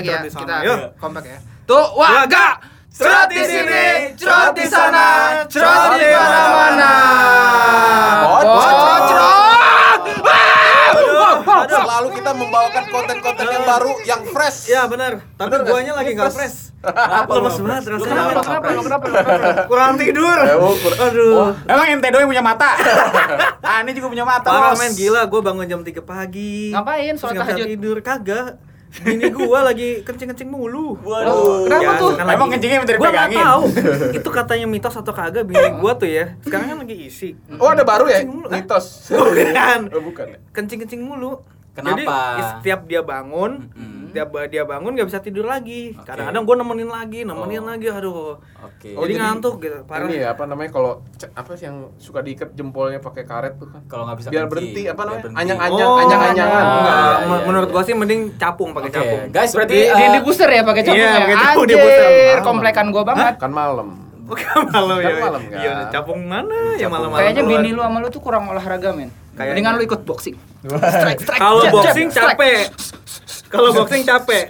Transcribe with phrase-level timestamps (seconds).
[0.00, 0.44] lagi ya, di sana.
[0.44, 0.78] kita Yuk.
[0.96, 1.38] kompak ya.
[1.68, 2.46] Tuh, warga.
[2.90, 3.86] Cerot di sini,
[4.18, 5.06] cerot di sana,
[5.46, 6.92] cerot di mana-mana.
[8.26, 8.72] Bocor.
[8.74, 9.40] Bocor.
[11.70, 14.68] Selalu kita membawakan konten-konten yang baru, yang fresh.
[14.68, 16.70] Ya benar, tapi guanya lagi nggak fresh.
[16.80, 18.40] Lemes banget Lu rasanya.
[18.40, 19.06] Kenapa, kenapa, kenapa?
[19.68, 20.38] Kurang tidur.
[20.48, 21.52] Eh, oh, Aduh.
[21.68, 22.70] Emang ente doang yang punya mata?
[23.68, 26.72] ah, ini juga punya mata, Parah men gila, gue bangun jam 3 pagi.
[26.72, 27.12] Ngapain?
[27.14, 27.66] Terus Sholat tahajud?
[27.68, 28.56] tidur kagak.
[28.90, 30.98] Bini gua lagi kencing-kencing mulu.
[30.98, 32.10] Loh, kenapa tuh?
[32.18, 33.38] kan Emang kencingnya minta Gua dipegangin?
[33.38, 33.62] tahu.
[34.18, 36.34] Itu katanya mitos atau kagak bini gua tuh ya.
[36.42, 37.38] Sekarang kan lagi isi.
[37.62, 38.26] Oh, ada baru ya?
[38.26, 38.46] Kencing mulu.
[38.50, 38.86] Mitos.
[39.14, 39.80] Bukan.
[39.94, 40.26] Oh, bukan.
[40.34, 40.38] ya?
[40.50, 41.38] Kencing-kencing mulu.
[41.70, 41.96] Kenapa?
[42.36, 43.70] Jadi setiap dia bangun,
[44.10, 45.94] tiap dia bangun nggak bisa tidur lagi.
[45.94, 46.02] Oke.
[46.02, 47.68] Kadang-kadang gua nemenin lagi, nemenin Oh.
[47.68, 47.86] lagi.
[47.88, 48.42] Aduh.
[48.60, 48.90] Oke.
[48.92, 49.78] Oh, jadi, jadi ngantuk gitu.
[49.84, 50.04] Parah.
[50.04, 50.92] Ini ya, apa namanya kalau
[51.30, 53.86] apa sih yang suka diikat jempolnya pakai karet tuh kan?
[53.86, 55.22] Kalau nggak bisa biar berhenti apa namanya?
[55.32, 56.64] Anyang-anyang, Oh, anyang-anyangan.
[56.64, 56.90] enggak.
[56.90, 57.74] iya, iya, Menurut iya.
[57.74, 59.20] gua sih mending capung pakai Oke, capung.
[59.30, 61.20] guys, berarti Di, di, eh, di booster ya pakai capung Iya, ya.
[61.20, 62.10] pakai capung di booster.
[62.42, 63.34] komplekan gua banget.
[63.38, 63.88] Kan malam.
[64.20, 65.18] Bukan malam Kan ya.
[65.18, 65.58] malam, kan?
[65.58, 67.18] Iya, capung mana ya malam-malam.
[67.20, 69.10] Kayaknya bini lu sama lu tuh kurang olahraga, men.
[69.40, 69.52] Kayaknya.
[69.56, 70.36] Mendingan lu ikut boxing.
[70.62, 71.40] Strike, strike.
[71.40, 72.68] Kalau boxing capek.
[73.48, 74.44] Kalau boxing capek.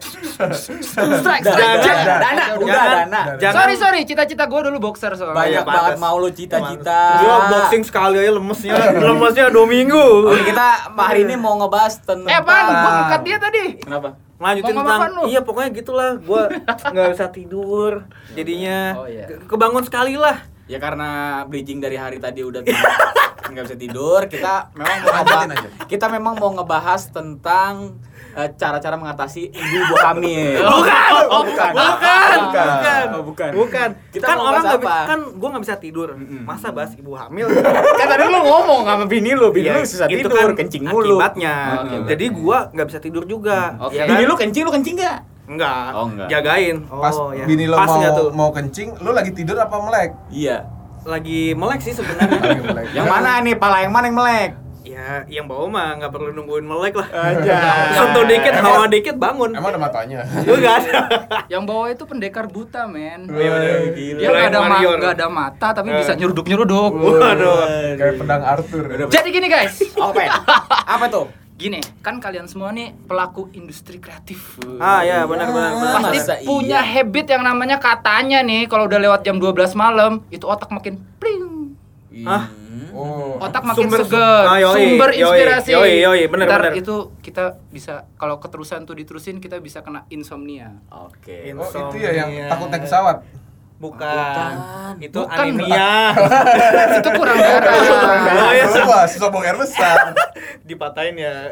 [0.52, 1.78] Strike, strike.
[1.80, 2.18] Jangan.
[2.18, 2.96] Dana, udah Jangan.
[3.06, 3.20] dana.
[3.38, 3.54] Jangan.
[3.56, 4.00] Sorry, sorry.
[4.02, 5.38] Cita-cita gua dulu boxer soalnya.
[5.38, 7.00] Banyak Iya, banget mau lu cita-cita.
[7.18, 8.74] Gua boxing sekali aja lemesnya.
[9.06, 10.06] Lemesnya dua minggu.
[10.26, 12.40] Oke, kita hari ini mau ngebahas tentang Eh?
[12.40, 12.58] Gua
[13.00, 13.64] ngekat dia tadi.
[13.78, 14.18] Kenapa?
[14.36, 15.22] Lanjutin ngomong tentang lu?
[15.28, 19.28] iya pokoknya gitulah gua nggak bisa tidur jadinya Oh, iya.
[19.28, 21.08] ke- kebangun sekali lah Ya karena
[21.44, 22.64] bridging dari hari tadi udah
[23.50, 25.48] nggak bisa tidur, kita memang mau ngebahas,
[25.84, 27.72] kita memang mau ngebahas tentang
[28.30, 30.62] eh, cara-cara mengatasi ibu-ibu hamil.
[30.72, 31.70] bukan Oh, bukan.
[31.72, 32.68] bukan Bukan.
[32.70, 33.50] bukan Oh, bukan.
[33.52, 34.94] bukan Kita kan orang nggak apa?
[34.96, 36.42] bi- kan gua nggak bisa tidur Mm-mm.
[36.42, 40.06] masa bahas ibu hamil kan tadi lu ngomong sama bini lu, bini Iya, lu susah
[40.06, 41.18] itu tidur, kan kencing mulu.
[41.18, 42.08] akibatnya Oke, oke.
[42.08, 43.94] jadi gua nggak bisa tidur juga Oke.
[43.94, 44.26] ya Bini kan?
[44.26, 45.18] lu kencing, lu kencing nggak?
[45.50, 46.28] enggak Oh, enggak.
[46.30, 49.74] jagain Pas oh ya bini lo Pas mau tuh mau kencing, lu lagi tidur apa
[49.76, 50.10] melek?
[50.30, 50.62] Iya.
[51.02, 52.40] Lagi melek sih sebenarnya.
[52.96, 53.54] Yang mana nih?
[53.54, 54.52] Pala yang mana yang melek?
[54.80, 57.58] ya yang bawa mah nggak perlu nungguin melek lah Aja.
[57.96, 60.26] sentuh dikit hawa dikit bangun Emang ada matanya?
[60.42, 60.92] lu nggak ada
[61.52, 63.30] Yang bawah itu pendekar buta, men.
[63.30, 63.74] Iya, bener.
[64.18, 64.76] Dia nggak ada, ma
[65.14, 65.98] ada mata, tapi Eh.
[66.00, 66.90] bisa nyeruduk-nyeruduk.
[66.96, 68.84] waduh Kayak pedang Arthur.
[69.06, 70.20] Jadi gini guys, Apa?
[70.20, 70.30] ya?
[70.88, 71.26] Apa tuh?
[71.60, 74.56] Gini kan kalian semua nih pelaku industri kreatif.
[74.80, 76.88] ah ya benar benar benar Pasti Masa punya iya?
[76.96, 81.76] habit yang namanya katanya nih kalau udah lewat jam 12 malam itu otak makin pling.
[82.24, 82.48] Hah?
[82.90, 83.38] Oh.
[83.38, 85.70] Otak makin Sumber- seger, Ah, yoi, sumber inspirasi.
[85.70, 86.72] yoi, yoi, bener, Ntar bener.
[86.74, 90.74] itu kita bisa kalau keterusan tuh diterusin kita bisa kena insomnia.
[90.90, 91.54] Oke.
[91.54, 93.22] Oh, itu ya yang takut naik pesawat.
[93.80, 94.52] Bukan
[95.00, 96.12] itu Bukan, anemia
[97.00, 97.72] itu kurang darah.
[98.38, 98.64] Oh, iya.
[99.08, 100.12] Susah buang air besar.
[100.68, 101.48] dipatahin ya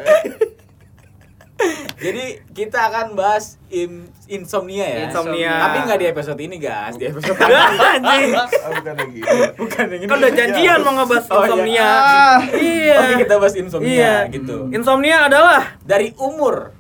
[1.99, 2.25] Jadi
[2.55, 4.99] kita akan bahas im- insomnia ya.
[5.11, 5.59] Insomnia.
[5.59, 9.21] Tapi nggak di episode ini guys, di episode anjing Oh, bukan lagi.
[9.59, 10.07] bukan yang ini.
[10.07, 11.43] kan udah janjian mau ngebahas Oh, iya.
[11.43, 12.37] insomnia Ah.
[12.55, 14.57] iya Oke kita bahas insomnia iya gitu.
[14.71, 16.79] insomnia adalah Dari umur.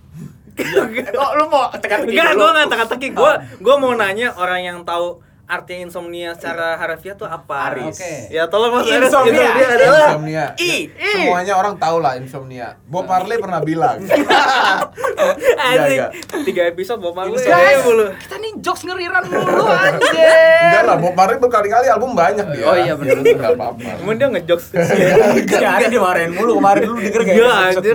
[0.54, 5.18] Kok lu mau teka-teki enggak gue nggak teka-teki gue gue mau nanya orang yang tahu
[5.48, 7.96] arti insomnia secara harfiah tuh apa Aris.
[7.96, 8.28] Oke.
[8.28, 9.32] ya tolong mas Aris Insomnia.
[9.32, 10.44] insomnia adalah Insomnia.
[10.60, 10.74] I.
[10.92, 12.76] Semuanya orang tahu lah insomnia.
[12.84, 13.96] Bob Marley pernah bilang.
[15.58, 16.10] anjing enggak.
[16.44, 20.20] tiga episode bawa malu Guys, ya mulu kita nih jokes ngeriran mulu anjir.
[20.68, 22.64] Enggak lah, Bob Marley berkali-kali album banyak dia.
[22.68, 23.16] Oh iya, bener.
[23.24, 23.90] Enggak apa-apa.
[24.04, 24.66] Emang dia ngejokes
[25.48, 27.94] Gak ada dimarahin mulu kemarin lu denger gak Iya anjir?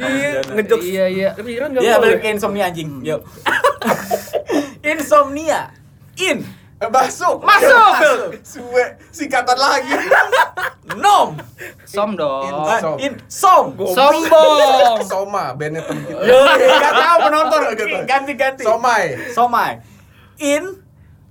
[0.00, 1.28] Iya ngejokes Iya iya.
[1.36, 3.04] Kepikiran gak Ya boleh balik ke insomnia anjing.
[3.04, 3.20] Yuk.
[4.96, 5.76] insomnia.
[6.16, 6.55] In.
[6.76, 7.40] Eh, Masuk.
[7.40, 7.92] Masuk.
[8.44, 9.96] Suwe, singkatan lagi.
[11.00, 11.32] Nom.
[11.88, 12.52] Som dong.
[12.52, 12.96] Ah, Som.
[13.00, 13.12] in.
[13.32, 13.64] Som.
[13.72, 15.00] Sombong.
[15.10, 16.20] Soma, bandnya temen kita.
[16.60, 17.60] Gak tau penonton.
[18.04, 18.62] Ganti-ganti.
[18.64, 19.04] Somai.
[19.32, 19.80] Somai.
[20.36, 20.85] In.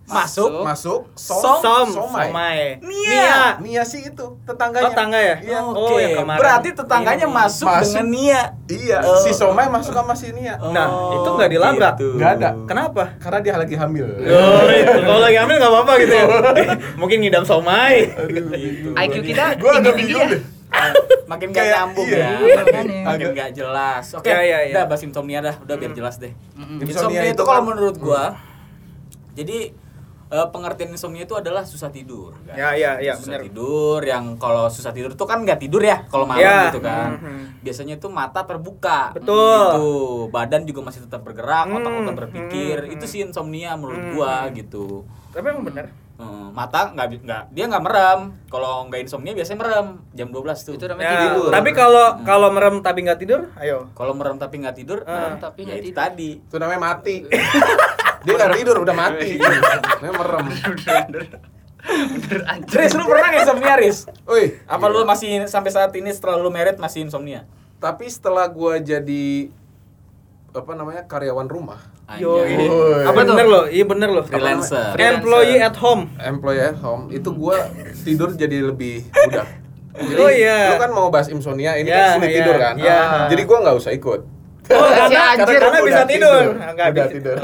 [0.06, 0.62] Masuk.
[0.62, 1.00] Masuk.
[1.14, 1.42] Som.
[1.42, 1.58] Som.
[1.60, 2.30] Som Somai.
[2.30, 3.58] Somai Nia.
[3.58, 4.86] Nia sih itu tetangganya.
[4.86, 5.36] Oh tetangga ya?
[5.40, 5.60] Iya.
[5.60, 5.98] Oh Oke.
[5.98, 7.34] yang kemarin Berarti tetangganya Ini.
[7.36, 7.82] masuk, Masuk.
[7.90, 8.42] dengan Nia.
[8.66, 9.18] Iya, Oh.
[9.18, 10.62] si Somai masuk sama si Nia.
[10.64, 11.94] Nah, itu nggak dilabrak.
[11.96, 12.08] gitu.
[12.16, 12.50] Nggak ada.
[12.64, 13.04] Kenapa?
[13.18, 14.06] Karena dia lagi hamil.
[14.06, 14.98] Oh, itu.
[15.08, 16.26] kalau lagi hamil nggak apa-apa gitu ya.
[16.96, 17.96] Mungkin ngidam somai.
[18.12, 18.90] Aduh, Gitu.
[18.94, 20.34] IQ kita tinggi-tinggi bingung ya.
[20.34, 20.42] deh.
[21.26, 22.36] Makin gak nyambung iya.
[22.36, 22.62] ya.
[23.06, 24.06] Makin gak jelas.
[24.14, 24.74] Oke, Ya, ya, ya.
[24.76, 26.36] udah bahas insomnia dah, udah biar jelas deh.
[26.54, 26.78] Mm-mm.
[26.78, 28.24] Insomnia Insomnia itu itu kalau kan- menurut gua
[29.34, 29.72] jadi
[30.28, 32.34] eh, pengertian insomnia itu adalah susah tidur.
[32.42, 32.56] guys.
[32.56, 33.42] Ya, ya, ya, susah bener.
[33.46, 36.68] tidur yang kalau susah tidur tuh kan nggak tidur ya kalau malam Ya.
[36.68, 37.16] gitu kan.
[37.16, 37.62] Mhm.
[37.62, 39.14] Biasanya itu mata terbuka.
[39.14, 39.70] Betul.
[39.72, 39.88] Gitu.
[40.30, 42.78] Badan juga masih tetap bergerak, Hmm, otak-otak berpikir.
[42.82, 44.14] hmm, Itu sih insomnia menurut Hmm.
[44.14, 45.06] gua gitu.
[45.30, 45.88] Tapi emang bener.
[46.16, 48.20] Eh, mata nggak nggak dia nggak merem.
[48.48, 50.74] Kalau nggak insomnia biasanya merem jam 12 tuh.
[50.74, 51.50] Itu namanya Ya, tidur.
[51.52, 53.92] tapi kalau kalau merem tapi nggak tidur, ayo.
[53.92, 55.36] Kalau merem tapi nggak tidur, Ah.
[55.36, 56.00] nah, Tapi ya itu tidur.
[56.00, 56.30] tadi.
[56.40, 57.16] Itu namanya mati.
[58.26, 59.38] Dia nggak tidur udah mati.
[60.02, 60.46] Namanya merem.
[61.86, 62.76] Bener anjir.
[62.76, 63.98] Riz, lu pernah insomnia, Riz?
[64.26, 67.46] Wih, Apa lu masih sampai saat ini setelah lu merit masih insomnia?
[67.76, 69.52] tapi setelah gua jadi
[70.50, 71.78] apa namanya karyawan rumah,
[72.16, 72.66] Yo, Anjay.
[73.04, 73.64] apa bener loh?
[73.68, 74.24] Iya bener loh.
[74.24, 74.96] Freelancer.
[74.96, 76.10] Employee at home.
[76.18, 77.70] employee at home, itu gua
[78.02, 79.46] tidur jadi lebih mudah.
[79.94, 80.74] Jadi, Oh, iya.
[80.74, 82.74] Lu kan mau bahas insomnia, ini Ya, kan sulit ya, tidur kan?
[82.76, 83.00] ya.
[83.28, 84.22] Jadi gua nggak usah ikut.
[84.68, 85.60] Oh, Si karena, anjir.
[85.60, 86.44] karena bisa Udah tidur.
[86.58, 87.06] Enggak bisa.
[87.08, 87.36] tidur.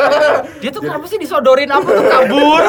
[0.57, 2.61] Dia tuh kenapa sih disodorin apa tuh kabur?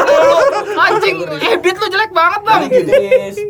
[0.74, 2.62] Anjing, habit lu jelek banget, Bang.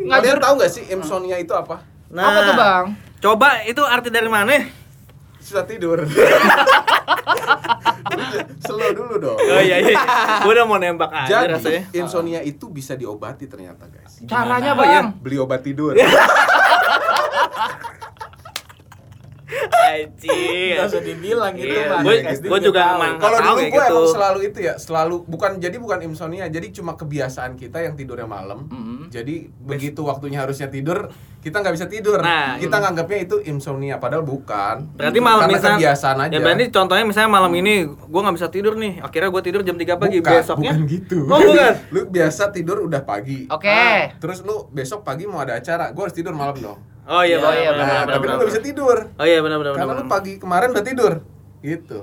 [0.08, 1.82] Kalian tahu nggak sih insomnia itu apa?
[2.08, 2.84] Nah, Apa tuh, Bang?
[3.19, 4.62] Coba itu arti dari mana?
[5.38, 6.06] Susah tidur.
[8.62, 9.38] Slow dulu dong.
[9.38, 9.96] Oh iya iya.
[10.40, 11.82] Gua udah mau nembak aja Jadi rasanya.
[11.93, 14.22] insomnia itu bisa diobati ternyata guys.
[14.22, 15.00] Caranya, Oh, iya.
[15.02, 15.19] Bang.
[15.19, 15.96] Beli obat tidur.
[19.70, 20.75] Anjing.
[20.75, 22.02] Nggak usah dibilang gitu, Bang.
[22.02, 23.96] gue- SD gue juga emang- Kalau dulu ya gue gitu.
[23.99, 28.25] emang selalu itu ya, selalu bukan jadi bukan insomnia, jadi cuma kebiasaan kita yang tidurnya
[28.25, 28.66] malam.
[28.66, 28.99] Mm-mm.
[29.08, 32.19] Jadi begitu waktunya harusnya tidur, kita nggak bisa tidur.
[32.19, 34.94] Nah, kita nganggapnya itu insomnia, padahal bukan.
[34.94, 36.32] Berarti malam Karena misalnya kebiasaan aja.
[36.32, 39.02] Ya berarti contohnya misalnya malam ini gua nggak bisa tidur nih.
[39.02, 40.72] Akhirnya gua tidur jam 3 pagi bukan, besoknya.
[40.72, 41.19] bukan gitu.
[41.26, 41.72] Oh, bukan.
[41.90, 43.44] lu biasa tidur udah pagi.
[43.49, 43.69] Oke.
[43.69, 46.78] Ah, terus lu besok pagi mau ada acara, gue harus tidur malam dong.
[47.02, 48.96] Oh iya, Oh, benar, iya, benar, Nah, benar, tapi lu nggak bisa tidur.
[49.12, 50.06] Oh iya benar benar Karena benar.
[50.06, 51.12] lu pagi kemarin udah tidur.
[51.60, 51.99] Gitu.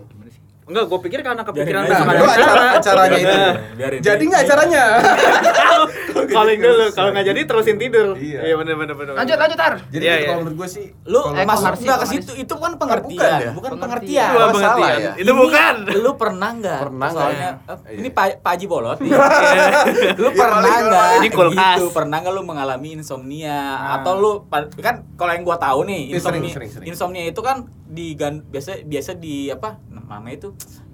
[0.69, 3.38] Enggak, gua pikir karena kepikiran Nah, sama acara acaranya itu.
[3.74, 4.00] Biarin.
[4.00, 4.84] Jadi nggak acaranya?
[6.27, 8.07] Calling dulu, kalau nggak jadi terusin tidur.
[8.13, 8.39] Iya.
[8.44, 9.13] Iya benar benar benar.
[9.16, 9.74] Lanjut, lanjut, Tar.
[9.86, 10.27] Jadi Iya, gitu, iya.
[10.27, 12.13] kalau menurut gue sih Lu Eh, masuk nggak ke komersi.
[12.16, 12.31] situ?
[12.38, 13.51] Itu kan pengertian, bukan ya?
[13.51, 13.81] bukan Pengertian.
[13.81, 14.30] pengertian.
[14.30, 14.89] Dua pengertian.
[14.89, 15.12] salah ya?
[15.16, 15.75] Itu bukan.
[15.95, 16.80] Lu pernah nggak?
[16.81, 17.24] Pernah nggak?
[17.24, 17.74] Soalnya Iya.
[17.86, 21.07] eh, ini Pak Haji Bolot lu Iya, pernah nggak?
[21.21, 23.95] Gitu, pernah nggak lu mengalami insomnia Nah.
[23.98, 24.31] atau lu
[24.77, 26.88] kan kalau yang gua tahu nih Iya, sering, insomnia sering, sering.
[26.88, 30.50] insomnia itu kan di biasa biasa di apa namanya itu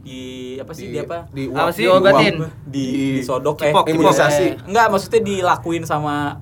[0.05, 0.21] di
[0.55, 1.83] apa sih di, apa Di Apa sih?
[1.83, 2.35] Diobatin.
[2.63, 2.85] di,
[3.17, 4.47] disodok eh Cipok, imunisasi.
[4.63, 6.37] enggak maksudnya dilakuin sama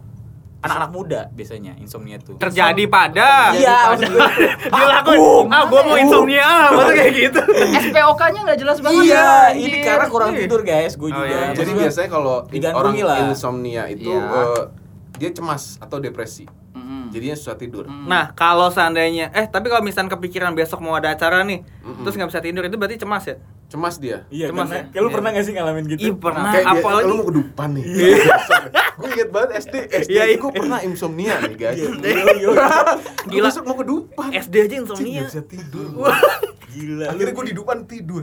[0.59, 4.07] anak-anak muda biasanya insomnia tuh Terjadi pada iya gue
[4.77, 5.19] dilakuin.
[5.47, 7.41] Ah, gua mau insomnia, ah, maksudnya kayak gitu.
[7.83, 9.03] SPOK-nya nggak jelas banget.
[9.05, 11.39] iya ya, ini karena kurang tidur guys gue Oh, juga iya.
[11.51, 12.35] Jadi Maksud gue, biasanya kalau
[12.73, 13.17] orang lah.
[13.25, 14.23] insomnia itu Iya.
[14.23, 14.63] eh,
[15.13, 16.47] dia cemas atau depresi.
[17.13, 17.85] Jadinya susah tidur.
[17.85, 22.01] Nah, kalau seandainya eh tapi kalau misalnya kepikiran besok mau ada acara nih, Mm-mm.
[22.01, 23.37] terus nggak bisa tidur itu berarti cemas ya?
[23.65, 24.25] Cemas dia.
[24.27, 24.83] iya Cemas karena- ya?
[24.87, 25.15] kayak lu Iya.
[25.15, 26.51] pernah gak sih ngalamin gitu Ih, pernah.
[26.51, 27.83] Kayak dia, apalagi lu mau kedupan nih.
[28.93, 30.35] gue inget banget SD, SD Iya, iya.
[30.37, 31.77] gue pernah insomnia nih guys.
[31.81, 32.69] Gila.
[33.25, 33.47] Gila.
[33.47, 34.29] Besok mau kedupan.
[34.31, 35.21] SD aja insomnia.
[35.21, 35.89] nggak bisa tidur.
[36.73, 38.21] gila Akhirnya gue di depan tidur.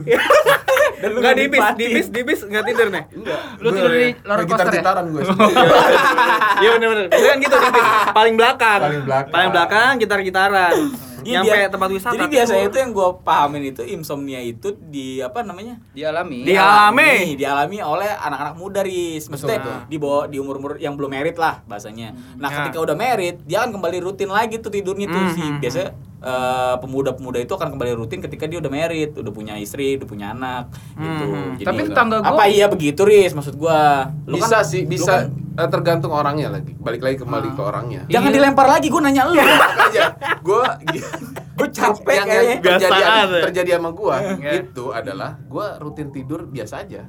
[1.01, 1.79] dan lu Enggak di bis, nikmatin.
[1.79, 3.03] di bis, di bis enggak tidur nih.
[3.09, 3.39] Enggak.
[3.57, 4.69] Lu tidur di roller coaster ya?
[4.69, 5.23] gitar-gitaran gue.
[6.61, 7.05] Iya benar benar.
[7.09, 7.87] Kan gitu di bis.
[8.13, 8.79] Paling belakang.
[8.85, 9.33] Paling belakang.
[9.33, 10.73] Paling belakang gitar-gitaran.
[11.23, 12.13] Iya, Nyampe dia- tempat wisata.
[12.13, 15.77] Jadi biasanya itu yang gue pahamin itu insomnia itu di apa namanya?
[15.91, 16.43] Dialami.
[16.43, 17.35] Dialami.
[17.35, 19.25] dialami oleh anak-anak muda ris.
[19.25, 19.77] Maksudnya Betul.
[19.87, 22.13] di bawah di umur-umur yang belum merit lah bahasanya.
[22.35, 22.55] Nah, Ya.
[22.61, 25.79] ketika udah merit, dia akan kembali rutin lagi tuh tidurnya tuh Hmm, si hmm, biasa
[26.21, 30.27] eh, pemuda-pemuda itu akan kembali rutin ketika dia udah merit, udah punya istri, udah punya
[30.29, 31.25] anak gitu.
[31.25, 31.51] Hmm.
[31.55, 34.05] Jadi Tapi tetangga gua- apa iya begitu ris maksud gua?
[34.25, 36.71] Lu bisa kan- sih, lu bisa kan- eh, tergantung orangnya lagi.
[36.73, 38.01] Balik lagi kembali ke orangnya.
[38.07, 38.35] Jangan Iya.
[38.37, 39.35] dilempar lagi, gua nanya lu.
[39.35, 40.03] aja
[40.39, 40.63] gue
[41.57, 42.57] Gua capek yang, yang kayaknya.
[42.57, 43.27] terjadi, Biasaan.
[43.43, 44.51] terjadi sama gue Iya.
[44.59, 47.03] itu adalah gue rutin tidur biasa aja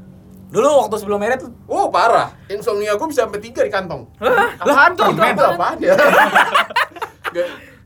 [0.52, 4.04] Dulu waktu sebelum merit lu oh parah insomnia gue bisa sampai tiga di kantong
[4.60, 5.08] Apaan tuh?
[5.08, 5.96] itu apa ya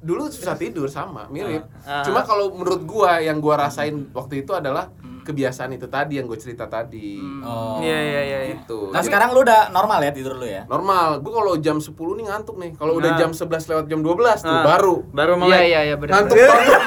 [0.03, 2.03] dulu susah tidur sama mirip Ah.
[2.03, 4.91] cuma kalau menurut gue yang gue rasain waktu itu adalah
[5.26, 7.78] kebiasaan itu tadi yang gue cerita tadi Oh.
[7.78, 8.38] Iya iya iya.
[8.40, 8.54] iya.
[8.54, 10.62] gitu Nah Jadi, sekarang lu udah normal ya tidur lu ya?
[10.64, 13.18] normal gue kalau jam 10 nih ngantuk nih kalau udah Nah.
[13.18, 14.62] jam 11 lewat jam 12 tuh Ah.
[14.64, 15.59] baru Baru Iya mulai.
[15.66, 16.12] iya iya benar.
[16.23, 16.83] ngantuk banget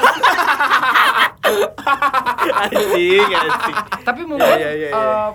[2.40, 3.76] Anjing, anjing.
[4.00, 5.30] Tapi mungkin Iya, iya, iya, eh,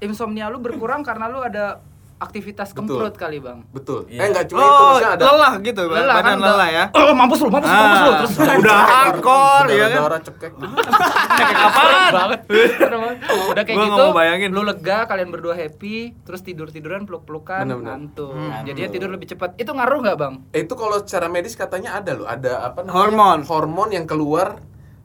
[0.00, 1.82] insomnia lu berkurang karena lu ada
[2.20, 3.00] aktivitas Betul.
[3.00, 3.64] kemprut kali, Bang.
[3.70, 4.20] betul Iya.
[4.20, 6.84] eh enggak cuma itu Oh, maksudnya ada lelah gitu, Lelah kan badan udah- lelah ya.
[6.92, 8.04] Oh, mampus lu, mampus, mampus lu.
[8.06, 9.98] Ah, Terus udah hardcore ya kan.
[9.98, 10.52] darah cekek
[11.40, 12.10] Kayak apaan?
[12.12, 12.40] banget.
[13.48, 14.50] Udah kayak Gua gitu, nggak mau bayangin.
[14.50, 17.88] lu lega, kalian berdua happy, terus tidur-tiduran peluk-pelukan, Bener-bener.
[17.88, 18.30] ngantuk.
[18.30, 18.62] Hmm.
[18.62, 19.56] Jadinya tidur lebih cepat.
[19.56, 20.34] Itu ngaruh nggak, Bang?
[20.52, 23.38] itu kalau secara medis katanya ada loh ada apa namanya Hormon.
[23.44, 24.60] hormon yang keluar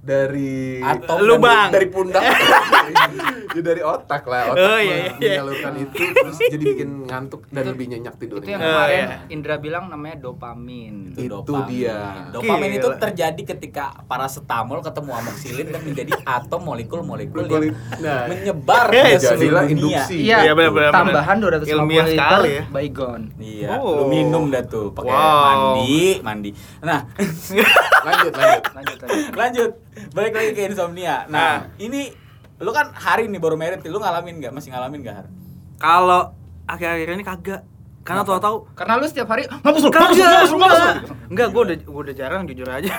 [0.06, 1.74] dari Atau Lubang.
[1.74, 2.22] dari pundak
[3.56, 5.42] ya dari otak lah otak Oh, iya, iya, iya.
[5.42, 9.18] menyalurkan itu terus jadi bikin ngantuk dan lebih nyenyak Itu tidurnya yang Oh, kemarin iya.
[9.28, 10.96] Indra bilang namanya dopamin.
[11.12, 11.66] Itu dopamin.
[11.68, 12.30] dia.
[12.30, 13.02] Dopamin itu Gila.
[13.02, 18.28] terjadi ketika paracetamol ketemu amoxicillin dan menjadi atom molekul-molekul Molekul- yang nah.
[18.28, 19.74] menyebar Eh, ke seluruh jadilah dunia.
[19.74, 20.18] induksi.
[20.22, 21.36] Iya, Iya, benar, benar, tambahan.
[21.40, 22.64] 250 Ilmiah liter sekali ya.
[22.70, 23.22] Baygon.
[23.36, 23.96] Iya, Oh.
[23.96, 25.42] lu minum dah tuh pakai Wow.
[25.42, 26.50] mandi, mandi.
[26.80, 27.00] Nah,
[28.04, 29.32] lanjut lanjut Lanjut lanjut.
[29.34, 29.72] lanjut.
[30.12, 31.26] Balik lagi ke insomnia.
[31.28, 32.12] Nah, ini
[32.56, 34.52] lu kan hari nih baru merit, lu ngalamin nggak?
[34.52, 35.28] Masih ngalamin nggak Har?
[35.76, 36.22] Kalau
[36.66, 37.62] akhir-akhir ini kagak.
[38.02, 38.38] Karena Kenapa?
[38.38, 41.16] tahu-tahu Karena lu setiap hari mampus lu, Kagak, mampus lu, mampus lu, mampus lu.
[41.28, 41.48] enggak.
[41.50, 42.94] Gua udah gua udah jarang jujur aja.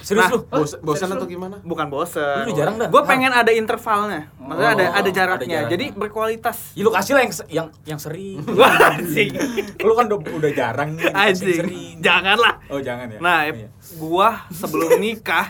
[0.00, 0.38] Serius Nah, lu?
[0.48, 2.48] Bos, bosan atau gimana Bukan bosen.
[2.48, 2.88] Lu jarang dah.
[2.88, 4.32] Gue pengen ada intervalnya.
[4.34, 5.46] Maksudnya Oh, ada ada ada jaraknya.
[5.60, 5.70] jaraknya.
[5.70, 6.72] Jadi berkualitas.
[6.72, 8.40] Ya, lu kasih lah yang yang yang sering.
[8.58, 9.36] Wah, anjing.
[9.76, 11.04] lu kan udah, udah jarang nih.
[11.12, 11.58] Anjing.
[11.60, 11.94] Sering.
[12.00, 12.54] Janganlah.
[12.66, 13.18] Oh, jangan ya.
[13.20, 13.68] Nah, Iya.
[13.94, 15.46] gua sebelum nikah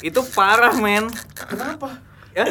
[0.00, 1.06] itu parah, men.
[1.34, 2.00] kenapa
[2.32, 2.50] Ya,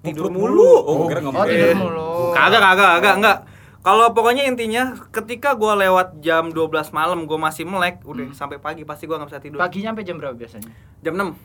[0.00, 0.64] tidur mulu.
[0.80, 1.44] Oh, kira Oh, ngomong.
[1.44, 2.32] tidur mulu.
[2.32, 3.38] Kagak, kagak, kagak, enggak.
[3.80, 8.84] Kalau pokoknya intinya ketika gua lewat jam 12 malam gua masih melek, udah sampai pagi
[8.84, 9.58] pasti gua nggak bisa tidur.
[9.58, 10.72] Paginya sampai jam berapa biasanya?
[11.00, 11.36] Jam 6.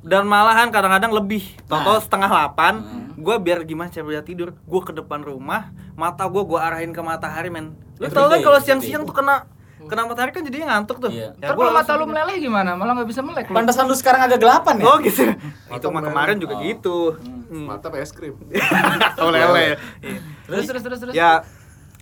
[0.00, 1.42] Dan malahan kadang-kadang lebih.
[1.66, 2.00] Toto Nah.
[2.00, 3.10] setengah 8, Hmm.
[3.16, 7.00] gua biar gimana cara bisa tidur, gua ke depan rumah, mata gua gua arahin ke
[7.00, 7.74] matahari, men.
[7.98, 9.44] Lu tau kan kalau siang-siang tuh kena
[9.82, 11.08] kena matahari kan jadinya ngantuk tuh.
[11.08, 11.32] Iya.
[11.32, 12.08] Ya, Ntar kalau mata lu tidur.
[12.10, 12.70] meleleh gimana?
[12.72, 13.54] Malah nggak bisa melek lu.
[13.54, 14.84] Pantesan lu sekarang agak gelapan ya?
[14.84, 15.22] Oh gitu.
[15.72, 16.60] Itu mah kemarin juga Oh.
[16.60, 16.98] gitu.
[17.46, 17.66] Hmm.
[17.66, 18.38] mata es krim
[19.22, 19.80] Oh lele.
[20.00, 20.18] Iya.
[20.44, 21.12] Terus terus terus terus.
[21.12, 21.42] Ya,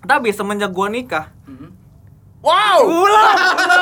[0.00, 1.68] tapi semenjak gua nikah, Mhm.
[2.38, 3.34] wow ulah,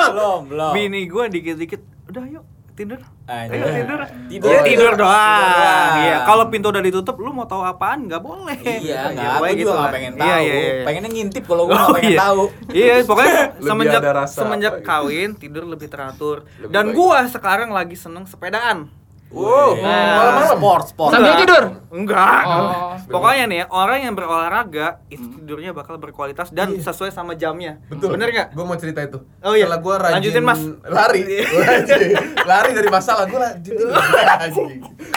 [0.08, 0.72] belum, belum.
[0.72, 2.44] bini gua dikit-dikit, udah yuk
[2.76, 3.00] tidur.
[3.24, 3.56] Anjing.
[3.56, 4.00] Ayo tidur.
[4.28, 4.48] Tidur.
[4.48, 5.08] Iya, tidur doang.
[5.42, 5.94] doang.
[5.98, 8.04] Iya, kalau pintu udah ditutup, lu mau tahu apaan?
[8.04, 8.54] Nggak boleh.
[8.54, 9.80] Iya, Ya, enggak, pokoknya gue juga lah.
[9.80, 10.26] nggak pengen tahu.
[10.26, 10.84] Iya, iya, iya.
[10.84, 12.20] Pengennya ngintip kalau gue Oh, pengen iya.
[12.20, 12.42] tahu.
[12.70, 14.84] Iya, pokoknya Lebih semenjak semenjak gitu.
[14.84, 16.36] kawin tidur lebih teratur.
[16.56, 16.94] Lebih Dan baik.
[16.94, 18.92] gua sekarang lagi seneng sepedaan.
[19.28, 19.82] Wow Wih.
[19.82, 21.10] malam-malam sport, sport.
[21.10, 21.42] Sambil Enggak.
[21.42, 21.64] tidur?
[21.90, 22.42] Enggak.
[22.42, 22.94] Oh.
[23.08, 27.82] Pokoknya nih orang yang berolahraga itu tidurnya bakal berkualitas dan sesuai sama jamnya.
[27.86, 28.14] Betul.
[28.14, 28.48] Bener nggak?
[28.52, 29.18] Gue mau cerita itu.
[29.40, 29.66] Oh iya.
[29.66, 30.60] Setelah gue rajin Lanjutin, Mas.
[30.84, 32.00] lari, Rajin.
[32.50, 33.74] lari dari masalah gue rajin.
[34.44, 34.68] Anjing.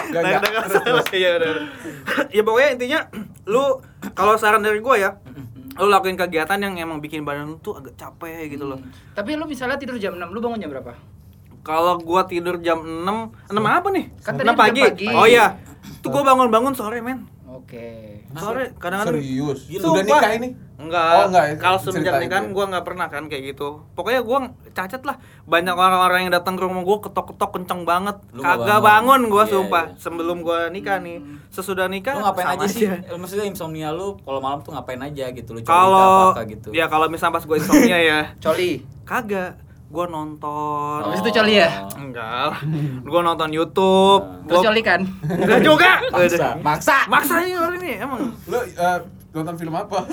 [0.10, 0.40] Nggak, Nah, nggak.
[0.40, 0.86] udah nggak Terus, salah.
[0.86, 1.08] terus.
[1.12, 1.66] Iya, udah, udah.
[2.30, 3.00] Ya pokoknya intinya
[3.52, 3.64] lu
[4.12, 5.12] kalau saran dari gua ya,
[5.76, 8.82] lu lakuin kegiatan yang emang bikin badan lu tuh agak capek gitu loh.
[9.12, 10.92] Tapi lu misalnya tidur jam 6, lu bangun jam berapa?
[11.62, 13.06] Kalau gua tidur jam 6,
[13.48, 14.06] 6 apa nih?
[14.20, 14.82] Kan 6 tadi jam pagi.
[14.84, 15.08] pagi.
[15.10, 15.60] Oh iya.
[16.00, 17.28] Tuh gua bangun-bangun sore, men.
[17.46, 18.22] Oke.
[18.32, 19.66] Sore kadang-kadang Serius.
[19.68, 20.22] Sudah Sumpah.
[20.22, 20.50] nikah ini?
[20.80, 21.12] Enggak.
[21.12, 21.46] Oh, enggak?
[21.58, 23.84] Kalau semenjak nikahan gua nggak pernah kan kayak gitu.
[23.92, 24.38] Pokoknya gua
[24.72, 25.18] cacat lah.
[25.44, 28.16] Banyak orang-orang yang datang ke rumah gua ketok-ketok kenceng banget.
[28.32, 29.22] Lu Kagak bangun, bangun.
[29.28, 29.86] gua Iya, sumpah.
[29.88, 29.98] iya.
[29.98, 31.20] Sebelum gua nikah nih.
[31.50, 32.88] Sesudah nikah Lu ngapain sama aja sih?
[33.12, 35.60] Maksudnya insomnia lu kalau malam tuh ngapain aja gitu lu?
[35.60, 36.70] Cari Kalau apa gitu.
[36.72, 38.86] ya kalau misalnya pas gua insomnia ya, Coli.
[39.04, 39.58] kagak.
[39.90, 41.02] Gua nonton.
[41.02, 41.70] Habis itu coli ya?
[41.98, 42.60] Enggak lah.
[43.02, 44.22] Gua nonton YouTube.
[44.46, 45.02] Terus Gua coli kan?
[45.26, 45.92] enggak juga.
[46.14, 46.98] Maksa, maksa.
[47.10, 48.22] Maksa ini orang ini emang.
[48.46, 49.98] Lu eh, nonton film apa?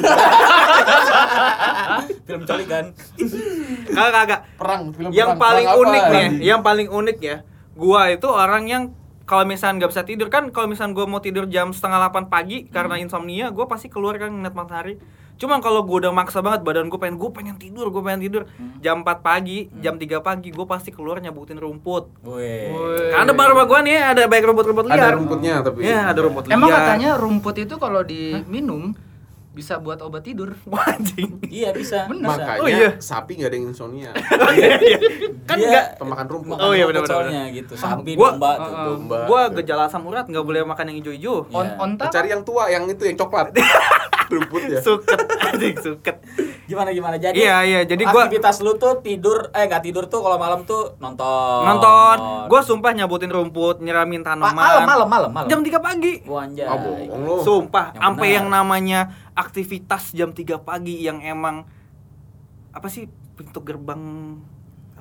[2.26, 2.84] Film coli kan.
[3.86, 4.40] Kagak kagak.
[4.56, 5.40] Perang, film yang perang.
[5.40, 5.88] paling Perang apa?
[5.88, 7.36] unik nih, yang paling unik ya,
[7.72, 8.82] gua itu orang yang
[9.24, 12.66] kalau misalnya nggak bisa tidur kan, kalau misalnya gua mau tidur jam setengah 8 pagi
[12.66, 14.94] karena insomnia, gua pasti keluar kan ngeliat matahari.
[15.36, 18.42] Cuma kalau gua udah maksa banget badan gua pengen, gua pengen tidur, gua pengen tidur.
[18.78, 22.08] Jam 4 pagi, jam 3 pagi, gua pasti keluar nyabutin rumput.
[22.22, 22.72] Wih.
[23.10, 24.96] Karena baru rumah gua nih ada baik rumput-rumput liar.
[25.02, 25.78] Ada rumputnya tapi.
[25.82, 26.56] Iya, ada rumput liar.
[26.56, 28.96] Emang katanya rumput itu kalau diminum
[29.52, 30.52] bisa buat obat tidur.
[30.88, 31.40] Anjing.
[31.42, 32.04] Iya bisa.
[32.06, 32.28] Bener.
[32.28, 32.40] bisa.
[32.40, 32.90] Makanya Oh, iya.
[32.98, 34.10] sapi nggak ada yang insomnia.
[35.46, 36.48] Kan Dia enggak Pemakan rumput.
[36.52, 37.72] makan Oh, iya, bener, soalnya gitu.
[37.72, 38.72] Sapi, Gua- domba uh, tuh.
[38.74, 38.84] uh.
[38.90, 39.18] Domba.
[39.24, 41.36] gua gejala asam urat nggak boleh makan yang hijau-hijau.
[41.50, 41.76] On Iya.
[41.78, 42.04] onta.
[42.10, 43.52] Cari yang tua, yang itu yang coklat.
[44.28, 44.78] Rumputnya.
[44.80, 46.16] Suket, anjing suket.
[46.64, 47.32] Gimana gimana jadi?
[47.32, 50.98] Iya, iya, jadi gua- aktivitas lu tuh tidur eh nggak tidur tuh kalau malam tuh
[50.98, 51.62] nonton.
[51.62, 52.16] nonton
[52.46, 55.48] gue sumpah nyabutin rumput nyiramin Pa- tanaman malam malam malam malam.
[55.48, 56.62] jam 3 pagi Wah, anjay.
[56.62, 57.34] Ah, bohong lu.
[57.40, 59.00] sumpah Yang sampai yang namanya
[59.32, 61.66] aktivitas jam 3 pagi yang emang
[62.70, 64.02] apa sih pintu gerbang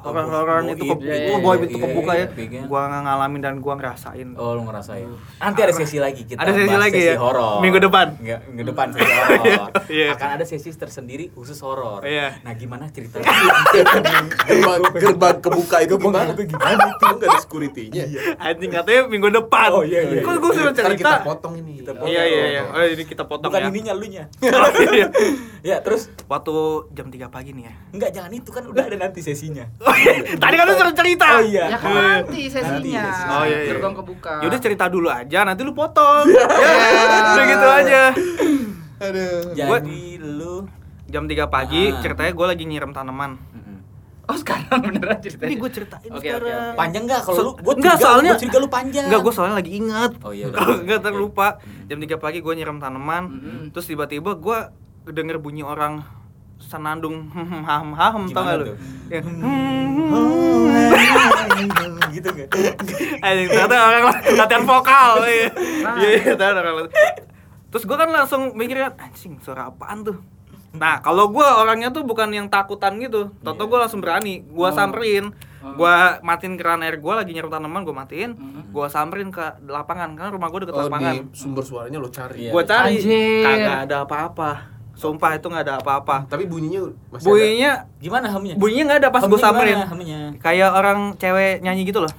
[0.06, 2.62] horor-horor itu ke, iya, iya, oh, iya, itu iya, kebuka ya iya, iya.
[2.66, 5.10] gua nggak ngalamin dan gua ngerasain Oh, lu ngerasain.
[5.40, 6.38] Nanti ada sesi lagi kita.
[6.38, 7.16] Ada sesi lagi ya?
[7.18, 7.64] horor.
[7.64, 8.08] Minggu depan?
[8.20, 9.70] Enggak, minggu depan sesi horor.
[9.88, 10.08] Iya.
[10.14, 12.06] Akan ada sesi tersendiri khusus horor.
[12.06, 12.38] Iya.
[12.44, 13.26] Nah, gimana ceritanya?
[14.46, 16.32] gerbang, gerbang kebuka itu gimana?
[16.32, 16.90] itu gimana itu?
[17.16, 18.04] Nggak ada security-nya.
[18.38, 20.22] anjing katanya minggu depan Oh, iya, iya.
[20.22, 21.74] kok gue suruh Ntar kita cerita potong ini.
[22.06, 24.24] iya iya iya oh ini kita potong Bukan ya ininya lunya.
[24.96, 25.08] Iya.
[25.64, 26.54] ya, terus waktu
[26.94, 29.66] jam 3 pagi nih ya enggak jangan itu kan udah ada nanti sesinya.
[30.42, 31.66] tadi kan lu suruh cerita Oh iya.
[31.68, 33.06] Ya kan nanti sesinya.
[33.32, 33.72] Oh, iya, iya.
[33.72, 34.34] Gerbang kebuka.
[34.40, 36.26] Yaudah cerita dulu aja, nanti lu potong.
[36.32, 38.02] ya, udah gitu aja.
[38.98, 39.52] Aduh.
[39.52, 40.56] Jadi lu
[41.06, 42.02] Jam 3 pagi, Ah.
[42.02, 43.38] ceritanya gue lagi nyiram tanaman.
[44.26, 45.48] Oh sekarang beneran ceritanya.
[45.48, 46.50] Ini gue ceritain oke, sekarang.
[46.66, 46.76] oke.
[46.76, 47.52] Panjang nggak kalau So- lu?
[47.56, 49.04] Gua Enggak, curiga- soalnya- gua curiga lu panjang.
[49.06, 50.12] Enggak, gue soalnya lagi ingat.
[50.20, 50.58] Oh, iya, udah.
[50.58, 51.48] Kalau enggak terlupa.
[51.86, 53.24] Jam 3 pagi gue nyiram tanaman.
[53.28, 53.62] Mm-mm.
[53.70, 54.58] Terus tiba-tiba gue
[55.08, 56.02] denger bunyi orang
[56.58, 58.66] senandung ham ham tau Gimana gak lu?
[58.66, 58.78] tuh?
[59.08, 59.22] Ya.
[62.12, 62.50] gitu nggak?
[63.26, 65.50] Anjing, ternyata orang latihan vokal iya.
[65.96, 67.14] Iya, iya, ternyata orang latihan.
[67.70, 70.18] Terus gue kan langsung mikirnya, anjing suara apaan tuh?
[70.72, 73.32] Nah, kalau gue orangnya tuh bukan yang takutan gitu.
[73.40, 73.70] Toto Iya.
[73.70, 75.32] gue langsung berani, gue samperin,
[75.62, 78.32] gue matiin keran air gue lagi nyiram tanaman, gue matiin,
[78.70, 81.14] gue samperin ke lapangan karena rumah gue deket Oh, lapangan.
[81.16, 82.48] di sumber suaranya lo cari.
[82.48, 83.44] Gue cari, Anjir.
[83.44, 84.52] kagak ada apa-apa.
[84.96, 86.24] Sumpah itu nggak ada apa-apa.
[86.26, 88.56] Tapi bunyinya masih Bunyinya, Gimana hamnya?
[88.56, 89.78] bunyinya nggak ada pas gue samperin.
[90.40, 92.12] Kayak orang cewek nyanyi gitu loh.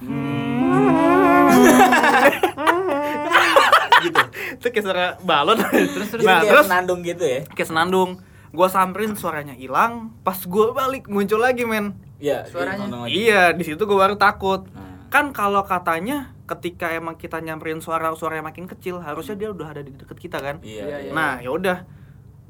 [4.03, 4.21] gitu.
[4.57, 5.57] Itu kayak suara balon.
[5.61, 7.39] terus Jadi nah, kayak terus senandung gitu ya?
[7.51, 8.11] kayak senandung.
[8.47, 11.93] Gua samperin suaranya hilang, pas gua balik muncul lagi, men.
[12.17, 12.47] Iya.
[12.47, 13.05] Suaranya.
[13.05, 14.65] Iya, di situ gua baru takut.
[14.71, 15.11] Nah.
[15.11, 19.67] Kan kalau katanya ketika emang kita nyamperin suara suara yang makin kecil, harusnya dia udah
[19.75, 20.63] ada di deket kita kan.
[20.63, 20.83] Iya.
[20.87, 21.11] Iya, iya.
[21.11, 21.77] Nah, ya udah.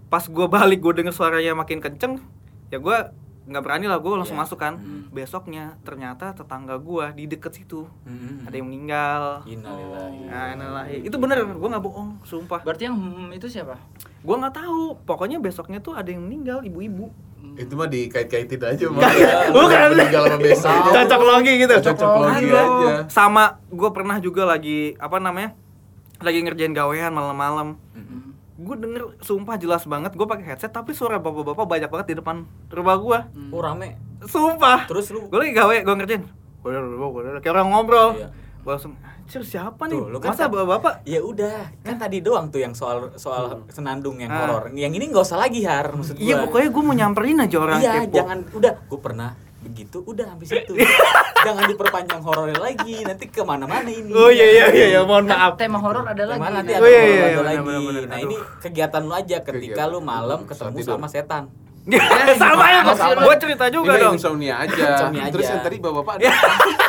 [0.07, 2.23] Pas gua balik gua denger suaranya makin kenceng,
[2.67, 3.11] ya gua
[3.43, 4.43] nggak berani lah gua langsung Iya.
[4.43, 4.75] masuk kan.
[4.75, 5.07] Hmm.
[5.09, 8.43] Besoknya ternyata tetangga gua di deket situ Hmm.
[8.43, 9.43] ada yang meninggal.
[9.43, 10.19] Innalillahi.
[10.25, 10.97] Nah, innalillahi.
[11.03, 12.59] itu bener, gua nggak bohong, sumpah.
[12.61, 13.79] Berarti yang hmm, itu siapa?
[14.19, 17.07] Gua nggak tahu, pokoknya besoknya tuh ada yang meninggal, ibu-ibu.
[17.55, 19.01] Itu mah dikait-kaitin aja mah.
[19.49, 19.87] Bukan.
[19.91, 20.77] meninggal sama besok.
[20.93, 21.73] Cocok logi gitu.
[21.81, 22.59] Cocok logi Ada.
[22.61, 22.89] aja.
[23.07, 25.55] Sama, gua pernah juga lagi apa namanya?
[26.19, 27.79] Lagi ngerjain gawean malam-malam.
[27.91, 28.36] Hmm.
[28.57, 32.41] Gue denger sumpah jelas banget gue pakai headset tapi suara bapak-bapak banyak banget di depan
[32.67, 33.19] rumah gua.
[33.47, 33.95] Oh rame.
[34.19, 34.85] Sumpah.
[34.85, 36.23] Terus lu gue lagi gawe gue ngerjain
[36.57, 38.27] Gua- gua- gua- kayak orang ngobrol Iya.
[38.59, 42.19] gue langsung anjir siapa nih Tuh, lu kan masa kan- bapak Ya udah, kan tadi
[42.19, 44.49] doang tuh yang soal soal senandung yang Ah.
[44.49, 44.73] horor.
[44.73, 46.23] Yang ini nggak usah lagi har maksud gua.
[46.23, 48.73] iya pokoknya gue mau nyamperin aja orang Iya, kepo jangan udah.
[48.83, 50.73] Gue pernah begitu, udah sampai situ.
[51.39, 54.09] jangan diperpanjang horornya lagi, nanti ke mana-mana ini.
[54.09, 56.39] oh iya iya iya, iya mohon maaf tema horor ada lagi.
[56.39, 57.57] Nanti Nah, ada Oh, iya, horor iya, ada iya, lagi.
[57.61, 58.25] benar, benar, Nah aduh.
[58.25, 59.87] ini kegiatan lu aja ketika Kegiatan.
[59.87, 61.43] lu malam ketemu saat sama setan.
[62.37, 63.23] sama ya lu?
[63.23, 64.75] gue cerita juga Ini dong insomnia aja.
[64.91, 65.31] Insomnia aja.
[65.31, 66.27] Terus yang tadi bapak-bapak ada.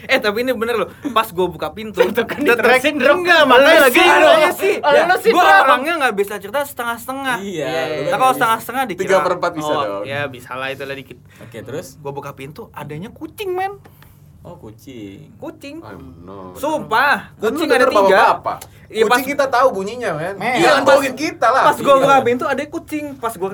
[0.00, 3.12] eh tapi ini bener loh pas gue buka pintu Itu kan track- diterusin, Bro.
[3.18, 7.66] enggak makanya lagi aja sih lu sih, gue orangnya nggak bisa cerita setengah-setengah Iya.
[7.66, 10.02] Iya, lu Nah, kan kalau nggak setengah-setengah dikira Tiga per empat bisa oh, dong.
[10.04, 11.18] ya bisa lah itu lah dikit.
[11.40, 13.80] Oke, terus gue buka pintu adanya kucing men
[14.40, 15.34] oh kucing.
[15.34, 15.82] kucing
[16.20, 16.54] no.
[16.54, 17.98] sumpah Kan kucing ada tiga
[18.38, 18.58] bapak-bapak.
[18.86, 20.34] Iya, Kucing pas- kita tahu bunyinya, men.
[20.38, 21.64] Iya, bohongin kita lah.
[21.66, 22.00] pas gue Iya.
[22.00, 23.50] buka pintu ada kucing pas gue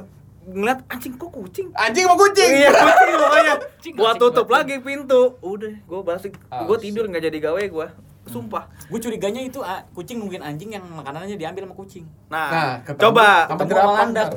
[0.46, 2.50] ngeliat anjing kok kucing Anjing mau kucing.
[2.54, 3.54] iya kucing pokoknya
[3.98, 7.88] gua tutup lagi pintu udah gua balik Ah, gua tidur nggak jadi gawe gua
[8.24, 12.04] sumpah Gue curiganya itu ah, kucing mungkin anjing yang makanannya diambil sama kucing.
[12.26, 14.28] nah, Nah, ketemu- coba Ketemu jerapah, landak.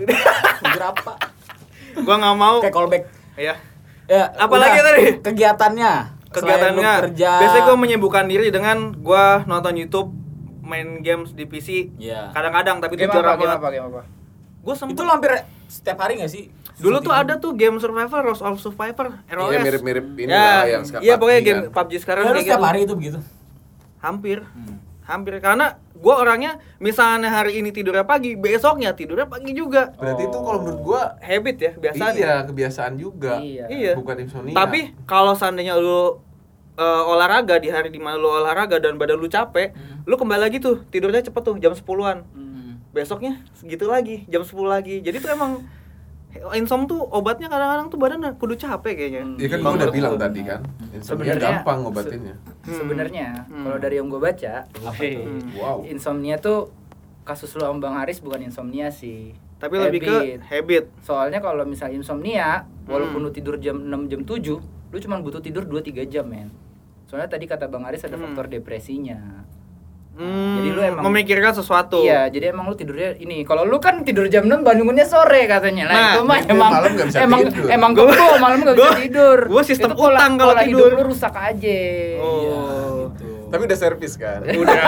[0.66, 1.12] Berapa?
[1.98, 3.04] gua nggak mau Kayak callback.
[3.36, 3.56] ya
[4.06, 4.86] Ya, Apalagi udah.
[4.86, 5.04] tadi?
[5.20, 5.92] Kegiatannya.
[6.30, 7.32] Kegiatannya kerja.
[7.38, 10.12] biasanya gua menyibukkan diri dengan gua nonton YouTube
[10.62, 12.32] main games di PC Iya.
[12.32, 14.02] kadang-kadang tapi itu Game jarang banget apa, game apa?
[14.68, 15.32] Gua sempet Itu lo hampir
[15.66, 16.52] setiap hari gak sih?
[16.78, 20.62] dulu tuh ada tuh game survivor Rose of Survivor ROS Iya, mirip-mirip ini ya, lah
[20.68, 21.74] yang sekarang iya pokoknya game kan.
[21.74, 22.68] PUBG sekarang Ya, kayak setiap gitu.
[22.68, 23.20] hari itu begitu.
[23.98, 24.78] hampir Hmm.
[25.04, 30.38] hampir karena gue orangnya misalnya hari ini tidurnya pagi besoknya tidurnya pagi juga Berarti itu
[30.38, 33.40] kalau menurut gua habit ya biasa iya, kebiasaan juga.
[33.40, 33.66] Iya.
[33.68, 34.54] iya Bukan insomnia.
[34.54, 36.22] tapi kalau seandainya lu
[36.76, 40.58] eh, olahraga di hari di mana lu olahraga dan badan lu capek lu kembali lagi
[40.60, 42.47] tuh tidurnya cepet tuh jam 10-an Hmm.
[42.98, 45.52] Besoknya segitu lagi jam 10 lagi jadi tuh emang
[46.54, 49.38] insom tuh obatnya kadang-kadang tuh badan kudu capek kayaknya Hmm.
[49.38, 50.62] Iya kan gua udah bilang tadi kan.
[50.90, 52.36] Insomnia Sebenarnya- gampang ngobatinnya.
[52.64, 53.64] Sebenarnya Hmm.
[53.64, 55.26] kalau dari yang gue baca, Apa tuh?
[55.58, 55.78] Wow.
[55.86, 56.70] insomnia tuh
[57.24, 59.34] kasus lu sama Bang Haris bukan insomnia sih.
[59.58, 60.40] tapi lebih ke Habit.
[60.46, 62.48] habit Soalnya kalau misalnya insomnia,
[62.86, 63.26] walaupun Hmm.
[63.26, 66.54] lu tidur jam 6 jam 7, lu cuma butuh tidur 2 3 jam, men.
[67.04, 68.30] Soalnya tadi kata Bang Haris ada Hmm.
[68.30, 69.18] faktor depresinya.
[70.18, 73.42] Hmm, Jadi lu emang- memikirkan sesuatu Iya, jadi emang lu tidurnya ini.
[73.42, 75.86] Kalau lu kan tidur jam 6 bangunnya sore katanya.
[75.86, 77.68] Nah, Nah, itu mah gua emang malam nggak bisa emang tidur.
[77.70, 79.40] emang Gua- kebo malam nggak bisa gua- tidur.
[79.48, 80.90] gua sistem Itu utang kalau tidur.
[80.90, 81.80] hidup lu rusak aja.
[82.18, 82.34] Oh.
[82.34, 82.58] Iya,
[83.06, 83.30] gitu.
[83.48, 84.40] Tapi udah servis kan.
[84.44, 84.84] udah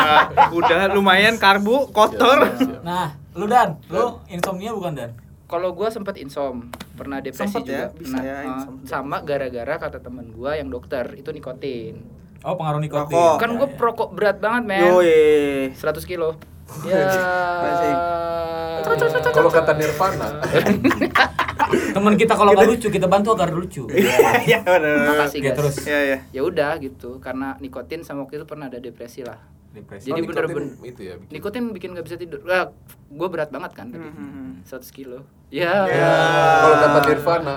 [0.52, 2.50] udah lumayan karbu kotor
[2.82, 5.12] Nah, lu Dan, lu insomnia bukan Dan?
[5.46, 7.86] Kalau gua sempet insom, pernah depresi Sempet ya, juga.
[7.96, 8.74] bisa Pernah, ya, uh, insom.
[8.84, 12.02] sama gara-gara kata temen gua yang dokter itu nikotin.
[12.40, 13.12] Oh, pengaruh nikotin.
[13.12, 13.36] Rokok.
[13.38, 14.84] Kan gua perokok berat banget, men.
[14.90, 15.74] Yoi.
[15.74, 16.36] 100 kilo.
[16.86, 17.02] Ya.
[19.32, 20.38] Kalau kata Nirvana,
[21.96, 23.90] Temen kita kalau nggak lucu, kita bantu agar lucu.
[24.46, 25.56] ya benar Makasih, guys.
[25.56, 25.76] terus.
[25.84, 29.42] ya ya Ya udah gitu, karena nikotin sama waktu itu pernah ada depresi lah.
[29.70, 30.10] Depresi.
[30.10, 31.16] Jadi Oh, nikotin bener-bener- itu ya.
[31.18, 31.32] bikin.
[31.32, 32.40] Nikotin bikin nggak bisa tidur.
[32.42, 32.70] Wah,
[33.10, 34.02] gua berat banget kan tadi.
[34.02, 34.70] Hmm, hmm, hmm.
[34.70, 35.20] 100 kilo.
[35.50, 35.74] Ya.
[35.86, 36.14] Ya.
[36.62, 37.56] Kalau kata Nirvana,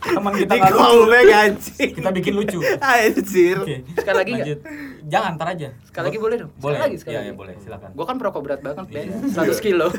[0.00, 1.12] Teman kita nggak lucu.
[1.30, 1.90] anjing.
[1.92, 2.58] Kita bikin lucu.
[2.80, 3.56] Anjir.
[3.58, 3.76] Oke.
[3.94, 4.46] Sekali lagi nggak?
[4.46, 4.58] Lanjut.
[5.06, 5.68] Jangan ntar aja.
[5.82, 6.50] Sekali lagi boleh dong?
[6.54, 6.74] Boleh.
[6.74, 7.28] Sekali lagi, sekali Iya, lagi.
[7.28, 7.54] iya, boleh.
[7.58, 7.90] Silakan.
[7.92, 9.08] Gua kan perokok berat banget, Ben.
[9.28, 9.86] 100 kilo.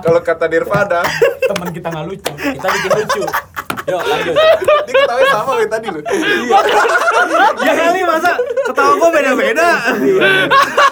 [0.00, 1.00] Kalau kata Nirvana,
[1.42, 2.32] Teman kita nggak lucu.
[2.32, 3.22] Kita bikin lucu.
[3.88, 4.34] Lanjut.
[4.86, 6.02] dia ketawa sama kayak tadi loh.
[7.60, 9.68] Ya kali masa ketawa gua beda-beda.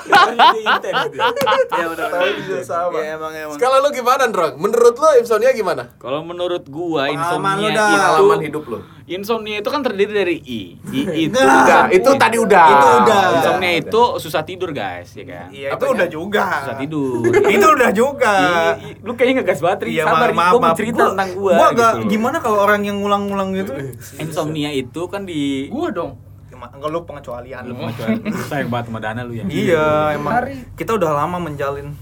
[0.09, 1.29] Jadi intens gitu.
[1.75, 2.07] Ya udah.
[2.09, 2.97] Ketawa juga sama.
[3.01, 3.57] Ya emang emang.
[3.57, 4.55] Sekarang lu gimana, Drong?
[4.57, 5.83] Menurut lu insomnia gimana?
[6.01, 8.79] Kalau menurut gua insomnia itu Pengalaman hidup lu.
[9.11, 10.61] Insomnia itu kan terdiri dari I.
[10.89, 12.67] I itu Udah, itu tadi udah.
[12.69, 13.23] Itu udah.
[13.35, 15.49] Insomnia itu susah tidur, guys, ya kan?
[15.49, 16.45] Iya itu udah juga.
[16.61, 17.25] Susah tidur.
[17.49, 18.35] Itu udah juga.
[18.77, 19.91] I- i- lu kayaknya ngegas banget, Ri.
[19.91, 20.77] Iya, Sabar, maaf, maaf, Gua mau maaf.
[20.77, 22.09] cerita Gua- tentang gua, Gua gak, gitu.
[22.09, 23.73] gimana kalau orang yang ngulang-ngulang gitu?
[24.17, 26.13] Insomnia itu kan di Gua dong.
[26.69, 28.19] Enggak lu pengecualian lu pengecualian.
[28.21, 29.45] Lu sayang banget sama Dana lu ya.
[29.45, 30.55] Iya, emang Hari.
[30.75, 31.95] kita udah lama menjalin.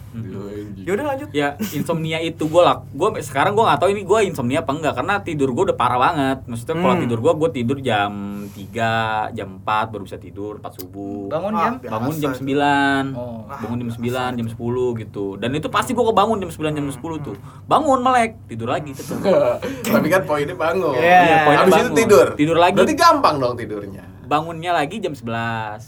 [0.79, 1.29] Yaudah lanjut.
[1.31, 2.81] Ya, insomnia itu gue lah.
[2.88, 5.99] Gue sekarang gue nggak tahu ini gue insomnia apa enggak karena tidur gue udah parah
[6.01, 6.38] banget.
[6.47, 7.03] Maksudnya Hmm.
[7.03, 8.12] tidur gue, gue tidur jam
[8.49, 8.88] 3,
[9.31, 11.29] jam 4 baru bisa tidur, 4 subuh.
[11.29, 11.73] Bangun Ah, jam?
[11.77, 12.38] biasa bangun jam itu.
[12.40, 13.42] 9 Oh.
[13.51, 14.57] bangun jam 9, jam 10
[14.97, 18.95] gitu dan itu pasti gue kebangun jam 9, jam 10 tuh bangun melek, tidur lagi.
[19.92, 20.95] Tapi kan poinnya bangun.
[20.95, 21.21] Iya.
[21.21, 21.99] Iya, poinnya Habis itu bangun.
[21.99, 22.27] tidur.
[22.35, 22.77] Tidur lagi.
[22.77, 24.05] Berarti gampang dong tidurnya.
[24.27, 25.23] Bangunnya lagi jam 11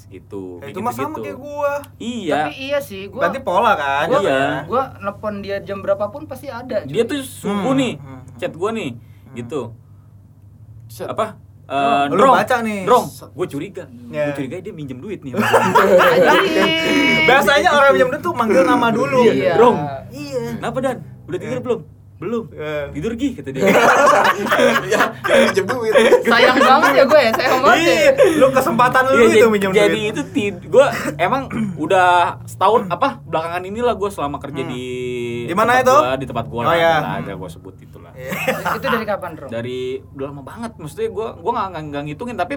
[0.08, 1.72] gitu Ya, itu mah sama kayak gua.
[1.96, 4.06] iya Tapi iya sih, gua Berarti pola kan?
[4.06, 4.42] gua, Iya.
[4.64, 6.82] gua nelpon dia jam berapapun pasti ada.
[6.82, 7.10] dia cuy.
[7.10, 8.90] tuh subuh Hmm, nih hmm, chat gue nih
[9.34, 9.74] gitu
[10.86, 11.06] Set.
[11.06, 11.36] apa
[11.68, 12.80] Oh, Eh, lu Drong, baca nih.
[12.82, 14.24] Drong, gue curiga, Ya.
[14.24, 15.36] gue curiga dia minjem duit nih.
[17.28, 19.20] Biasanya orang pinjam duit tuh manggil nama dulu.
[19.22, 19.52] Iya.
[19.52, 19.76] Drong,
[20.08, 20.42] Iya.
[20.56, 20.96] kenapa dan?
[21.28, 21.80] Udah tidur belum?
[22.18, 22.50] Belum.
[22.50, 22.90] Eh.
[22.92, 23.62] Tidur gih kata dia.
[24.88, 25.92] ya, pinjem duit.
[26.20, 27.94] Sayang banget ya gue ya, sayang banget ya.
[27.94, 30.12] Iya, lu kesempatan lu Iya, itu jadi- minjem jadi duit.
[30.12, 30.22] itu
[30.68, 32.08] gue emang udah
[32.44, 34.68] setahun apa belakangan inilah gue selama kerja Hmm.
[34.68, 34.84] di
[35.44, 35.88] Di mana itu?
[35.88, 36.94] gua, di tempat gue Oh, lah iya.
[36.98, 38.32] lah, agak gue sebut itulah Iya.
[38.76, 39.46] Itu dari kapan, Bro?
[39.48, 39.78] dari
[40.10, 42.54] udah lama banget maksudnya gue gue nggak nggak- nggak ngitungin tapi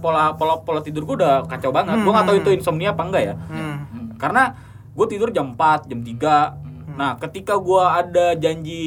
[0.00, 3.22] pola pola pola tidur gue udah kacau banget gue nggak tahu itu insomnia apa enggak
[3.22, 3.76] ya Hmm.
[4.16, 4.42] karena
[4.90, 6.63] gue tidur jam 4, jam 3
[6.94, 8.84] Nah, ketika gue ada janji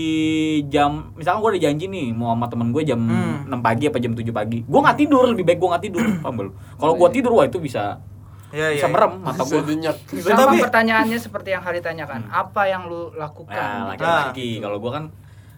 [0.65, 3.43] jam, misalnya gue ada janji nih mau sama temen gue jam Hmm.
[3.45, 6.35] 6 pagi apa jam 7 pagi, gue nggak tidur, lebih baik gue nggak tidur, paham
[6.37, 6.53] belum?
[6.73, 7.99] Kalau gue tidur, wah itu bisa
[8.47, 8.79] Iya, iya.
[8.79, 9.59] bisa merem mata gue.
[9.59, 9.95] Sedenyak.
[10.17, 13.51] Sama Tapi- pertanyaannya seperti yang Hari tanyakan, apa yang lu lakukan?
[13.53, 14.57] Nah, laki-laki.
[14.57, 15.03] Kalau gue kan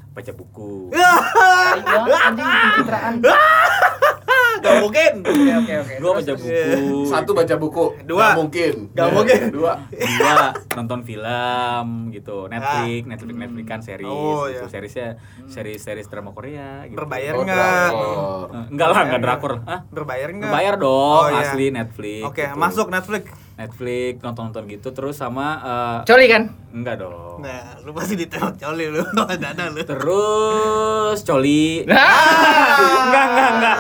[0.10, 0.90] baca buku.
[0.90, 3.14] Banget anjing pencitraan.
[4.60, 5.13] Gak mungkin.
[5.22, 5.93] Oke oke oke.
[5.98, 6.98] Terus, baca buku.
[7.06, 7.86] Satu baca buku.
[8.04, 8.19] Dua.
[8.19, 8.74] Nggak mungkin.
[8.91, 9.39] Nggak mungkin.
[9.50, 9.74] Dua.
[9.89, 10.34] Dua
[10.76, 14.63] nonton film gitu, Netflix, Netflix, Netflix kan series, Oh, gitu.
[14.63, 14.69] iya.
[14.69, 15.08] serisnya
[15.45, 16.86] series series drama Korea.
[16.86, 16.95] Gitu.
[16.95, 17.89] Berbayar Oh, nggak?
[18.69, 19.54] Enggak lah, enggak drakor.
[19.63, 19.80] Hah?
[19.89, 20.48] Berbayar nggak?
[20.48, 21.43] Berbayar dong, Oh, iya.
[21.45, 22.24] asli Netflix.
[22.24, 22.56] Oke, gitu.
[22.56, 23.24] masuk Netflix.
[23.60, 26.43] Netflix nonton-nonton gitu terus sama eh, Coli kan?
[26.69, 27.41] enggak dong.
[27.41, 29.02] Nah, lu pasti ditembak coli lu.
[29.41, 29.82] Dada lu.
[29.82, 31.82] Terus coli.
[31.82, 31.98] Nah.
[33.10, 33.78] enggak, enggak, enggak.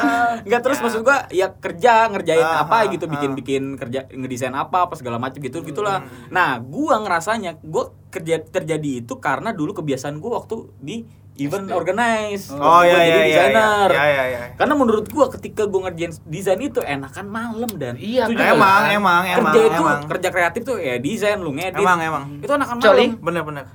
[0.49, 3.11] Enggak terus maksud gua ya kerja, ngerjain Ah, apa ah, gitu, ah.
[3.13, 6.01] bikin-bikin kerja ngedesain apa apa segala macam gitu gitulah.
[6.01, 6.33] Hmm.
[6.33, 11.05] Nah, gua ngerasanya gua kerja terjadi itu karena dulu kebiasaan gua waktu di
[11.39, 12.51] event organize.
[12.51, 13.23] Oh Gua iya jadi iya iya.
[13.25, 13.89] desainer.
[13.89, 14.39] Iya iya iya.
[14.53, 18.35] Karena menurut gua ketika gua ngerjain desain itu enakan malam dan Iya, kan?
[18.35, 18.47] nggak?
[18.51, 19.99] Emang emang emang kerja itu emang.
[20.05, 21.79] kerja kreatif tuh ya desain lu ngedit.
[21.79, 22.23] Emang emang.
[22.37, 23.05] Itu enakan Coli?
[23.09, 23.65] malam Bener bener.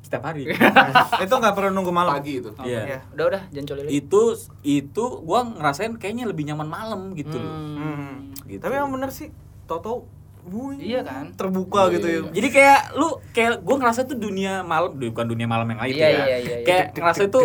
[0.00, 0.42] setiap hari.
[1.22, 2.18] Itu nggak perlu nunggu malam.
[2.18, 2.50] Pagi itu.
[2.60, 2.82] Iya.
[2.82, 2.98] Iya.
[3.14, 3.92] Udah udah jangan coli lagi.
[3.94, 4.22] itu
[4.60, 7.46] itu gua ngerasain kayaknya lebih nyaman malam gitu loh.
[7.78, 8.34] Hmm.
[8.42, 8.58] Gitu.
[8.58, 9.30] Tapi emang bener sih.
[9.64, 10.10] Toto
[10.42, 11.24] wuih, Iya kan?
[11.32, 12.18] terbuka gitu ya.
[12.30, 16.00] Jadi kayak lu kayak gua ngerasa tuh dunia malam, bukan dunia malam yang lain Iya,
[16.00, 16.08] ya.
[16.08, 16.56] iya, iya, iya.
[16.62, 17.38] Kayak ngerasa itu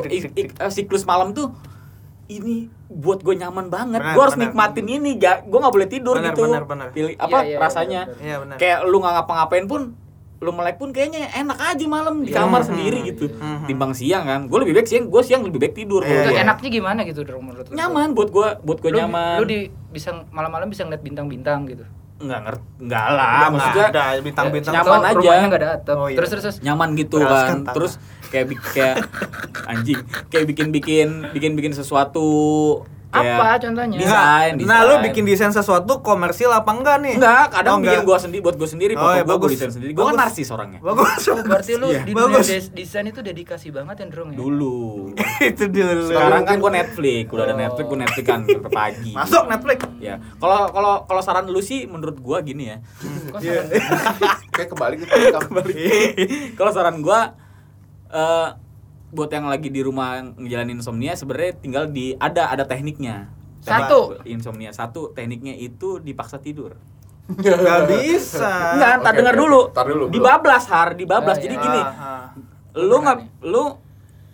[0.70, 1.52] siklus malam tuh
[2.26, 4.02] ini buat gue nyaman banget.
[4.02, 4.50] Gue harus benar.
[4.50, 6.42] nikmatin ini, gak, gue nggak boleh tidur Benar, gitu.
[6.44, 6.88] benar, benar.
[6.90, 8.02] Pilih apa Iya, iya, rasanya?
[8.18, 8.56] Iya benar.
[8.58, 9.82] Kayak lu nggak ngapa-ngapain pun
[10.36, 12.38] lu melek pun kayaknya enak aja malam di Iya.
[12.40, 13.26] kamar Hmm, sendiri hmm, gitu.
[13.30, 13.66] hmm.
[13.66, 14.42] Timbang siang kan.
[14.46, 16.02] Gue lebih baik siang, gue siang lebih baik tidur.
[16.02, 16.42] Iya, Itu gua.
[16.44, 17.74] enaknya gimana gitu Dong menurut lu?
[17.74, 19.38] Nyaman buat gue, buat gue nyaman.
[19.38, 21.86] lu di bisa malam-malam bisa ngeliat bintang-bintang gitu.
[22.16, 24.72] Nggak ngerti nggak lah Udah nggak maksudnya ada bintang-bintang.
[24.72, 25.16] Ya, nyaman aja.
[25.20, 25.96] Rumahnya enggak ada atap.
[26.00, 26.18] Oh, iya.
[26.18, 26.58] Terus terus terus.
[26.64, 27.74] nyaman gitu Beraskan kan tanah.
[27.76, 27.94] terus
[28.26, 28.96] kayak kayak
[29.72, 30.00] anjing
[30.32, 32.28] kayak bikin bikin bikin bikin sesuatu
[33.18, 33.98] kayak Apa contohnya?
[33.98, 35.04] desain Nah, lu desain.
[35.06, 37.16] bikin desain sesuatu komersil apa enggak nih?
[37.16, 38.06] enggak kadang Oh, bikin enggak.
[38.06, 39.52] gua sendiri buat gua sendiri Oh, foto iya, gua gua bagus.
[39.54, 40.22] desain sendiri gua kan Bagus.
[40.22, 41.22] narsis orangnya Bagus.
[41.26, 42.02] Oh, berarti lu Iya.
[42.02, 42.48] di dunia Bagus.
[42.48, 44.38] des- desain itu dedikasi banget ya, Drong ya?
[44.38, 44.78] dulu
[45.50, 46.04] itu dulu.
[46.06, 47.60] sekarang kan gua Netflix udah ada Oh.
[47.60, 48.40] Netflix gua Netflix kan
[48.78, 49.80] pagi Masuk Netflix.
[49.98, 52.78] ya kalau kalau kalau saran lu sih menurut gua gini ya
[53.26, 53.62] Kok Iya.
[54.54, 55.12] Kayak kebalik itu.
[55.42, 55.76] Kebalik.
[56.54, 57.36] kalau saran gua
[58.08, 58.50] eh
[59.10, 64.22] buat yang lagi di rumah ngejalanin insomnia sebenarnya tinggal di ada ada tekniknya Satu.
[64.24, 66.78] insomnia satu tekniknya itu dipaksa tidur
[67.28, 68.78] Gak bisa.
[68.78, 69.42] enggak entar Oke, dengar oke.
[69.42, 70.14] dulu Ntar dulu, bro.
[70.14, 71.64] dibablas har dibablas Ah, jadi iya.
[71.64, 72.26] gini Ah, ah.
[72.76, 73.64] lu nggak lu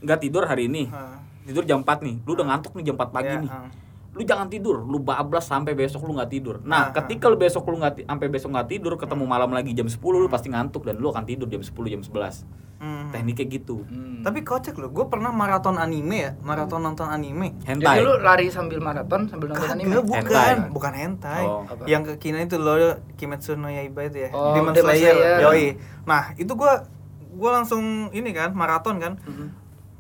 [0.02, 1.16] nggak tidur hari ini Ah.
[1.42, 3.68] tidur jam 4 nih lu udah ngantuk nih jam 4 pagi Ya, nih ah.
[4.12, 7.64] Lu jangan tidur lu bablas sampai besok lu nggak tidur Ah, nah ketika lu besok
[7.66, 11.00] lu nggak sampai besok nggak tidur ketemu malam lagi jam 10 lu pasti ngantuk dan
[11.00, 12.44] lu akan tidur jam 10 jam 11
[12.82, 13.14] Hmm.
[13.14, 14.26] tekniknya gitu Hmm.
[14.26, 17.54] Tapi kocak loh, gue pernah maraton anime ya, maraton nonton anime.
[17.60, 19.94] Jadi hentai lu lari sambil maraton sambil nonton anime.
[19.94, 20.54] Kagak, bukan, Hentai.
[20.70, 21.44] bukan hentai.
[21.46, 21.62] Oh.
[21.64, 21.86] Apa?
[21.86, 22.74] Yang kekinian itu lo
[23.18, 25.14] Kimetsu no Yaiba itu ya, Oh, Demon Demon Slayer.
[25.14, 25.38] Slayer.
[25.42, 25.66] Yoi.
[26.06, 26.86] Nah, itu gua
[27.32, 29.14] gua langsung ini kan maraton kan.
[29.20, 29.46] Mhm.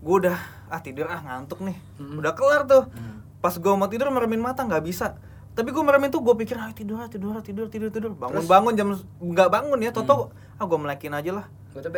[0.01, 1.77] Gua udah ah tidur ah ngantuk nih.
[1.97, 2.17] Mhm.
[2.17, 2.89] Udah kelar tuh.
[2.89, 3.20] Hmm.
[3.41, 5.17] Pas gua mau tidur meremin mata nggak bisa.
[5.51, 8.11] Tapi gua meremin tuh gua pikir ah tidur tidur tidur tidur tidur.
[8.13, 8.87] Bangun bangun jam
[9.19, 11.45] nggak bangun ya, toto ah gua melekin aja lah.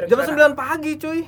[0.08, 0.18] Jam.
[0.18, 1.22] 9 pagi cuy.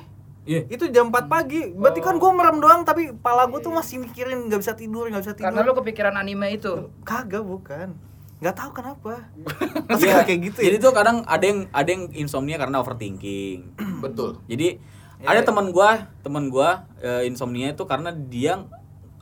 [0.45, 0.61] Iya.
[0.67, 1.73] Itu jam 4 pagi.
[1.73, 2.21] Berarti kan Oh.
[2.21, 5.49] gua merem doang tapi pala gua tuh masih mikirin nggak bisa tidur, nggak bisa tidur.
[5.51, 6.89] Karena lu kepikiran anime itu.
[7.01, 7.97] Kagak bukan.
[8.37, 9.13] Nggak tahu kenapa.
[9.95, 10.21] Iya.
[10.21, 10.65] kayak gitu ya.
[10.67, 13.73] jadi tuh kadang ada yang ada yang insomnia karena overthinking
[14.03, 14.41] Betul.
[14.45, 14.81] jadi
[15.15, 15.47] Ya, ada ya.
[15.47, 18.67] teman gua teman gua eh, insomnia itu karena dia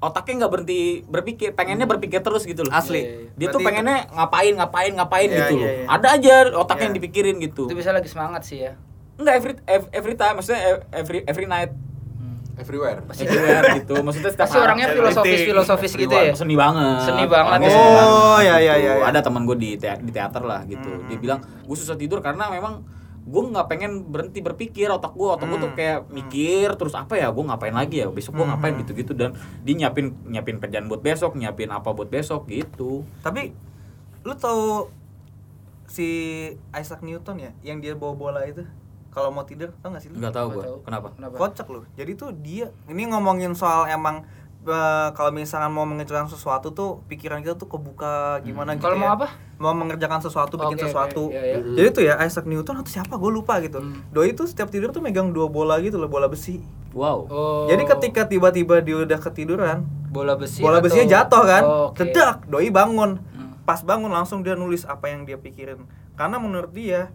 [0.03, 3.31] otaknya nggak berhenti berpikir pengennya berpikir terus gitu loh Asli.
[3.33, 5.85] dia tuh Berarti pengennya ngapain ngapain ngapain Iya, gitu iya, loh iya.
[5.89, 6.85] ada aja otaknya Iya.
[6.85, 8.75] yang dipikirin gitu Itu bisa lagi semangat sih ya.
[9.13, 11.71] enggak every ev- every time maksudnya ev- every every night
[12.53, 13.01] Everywhere.
[13.09, 16.33] everywhere gitu maksudnya setiap Pasti orangnya filosofis filosofis gitu ya.
[16.33, 17.49] seni banget Seni banget.
[17.49, 18.13] Orangnya Oh, seni banget,
[18.43, 19.03] ya, ya, ya, ya.
[19.03, 21.09] ada teman gue di te- di teater lah gitu Hmm.
[21.09, 22.85] dia bilang gue susah tidur karena memang
[23.23, 25.77] gue nggak pengen berhenti berpikir otak gue otak gue tuh Hmm.
[25.77, 28.51] kayak mikir terus apa ya gue ngapain lagi ya besok gue Hmm.
[28.53, 29.31] ngapain gitu gitu dan
[29.61, 33.55] dia nyiapin nyiapin kerjaan buat besok nyiapin apa buat besok gitu Tapi
[34.21, 34.91] lu tahu
[35.85, 36.07] si
[36.71, 38.63] Isaac Newton ya yang dia bawa bola itu
[39.09, 40.17] kalau mau tidur tau gak sih lu?
[40.17, 41.35] nggak tahu Nggak gue kenapa Kenapa?
[41.37, 41.83] Kocak loh.
[41.93, 44.25] Jadi tuh dia ini ngomongin soal emang
[44.65, 49.09] eh, kalau misalkan mau mengerjakan sesuatu tuh pikiran kita tuh kebuka gimana gitu Kalau mau
[49.09, 49.15] ya.
[49.15, 49.27] apa?
[49.55, 50.83] Mau mengerjakan sesuatu, bikin oke.
[50.83, 51.23] sesuatu.
[51.29, 51.57] Iya, iya.
[51.73, 53.79] Jadi tuh ya Isaac Newton atau siapa gue lupa gitu.
[53.79, 54.03] Hmm.
[54.09, 56.59] Doi tuh setiap tidur tuh megang dua bola gitu loh, bola besi.
[56.91, 57.65] wow Oh.
[57.65, 62.45] Jadi ketika tiba-tiba dia udah ketiduran, bola besi bola atau- besinya jatuh kan Oh, cedak
[62.45, 63.57] doi bangun Hmm.
[63.63, 65.81] pas bangun langsung dia nulis apa yang dia pikirin
[66.13, 67.09] karena menurut dia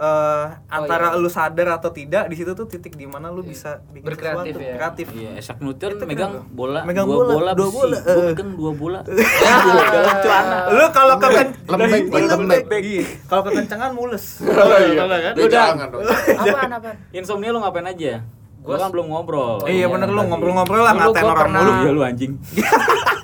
[0.00, 1.20] eh, antara iya.
[1.20, 3.48] lu sadar atau tidak di situ tuh titik di mana lu Iya.
[3.48, 4.74] bisa bikin Berkreatif sesuatu ya.
[4.74, 6.48] kreatif Iya, Isaac Newton Itu megang kenapa?
[6.50, 7.76] bola, Megang dua bola, bola, dua besi.
[7.76, 8.26] bola, Gua eh.
[8.26, 9.00] megang dua bola.
[9.10, 10.14] Ya.
[10.18, 10.58] celana.
[10.70, 12.62] lu kalau keken Lembek, lembek.
[12.82, 13.04] Iya.
[13.28, 15.04] kalau kekencangan mules Oh iya.
[15.04, 15.32] kan?
[15.36, 16.02] Lu jangan dong.
[16.02, 16.96] Apaan apaan?
[17.12, 18.24] Insomnia lu ngapain aja?
[18.60, 19.56] Gua kan belum ngobrol.
[19.58, 22.32] Oh, iya bener lu ngobrol-ngobrol lah ngatain orang mulu Iya lu anjing.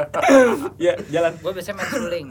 [0.80, 1.32] ya jalan.
[1.36, 2.26] Gue biasanya main suling.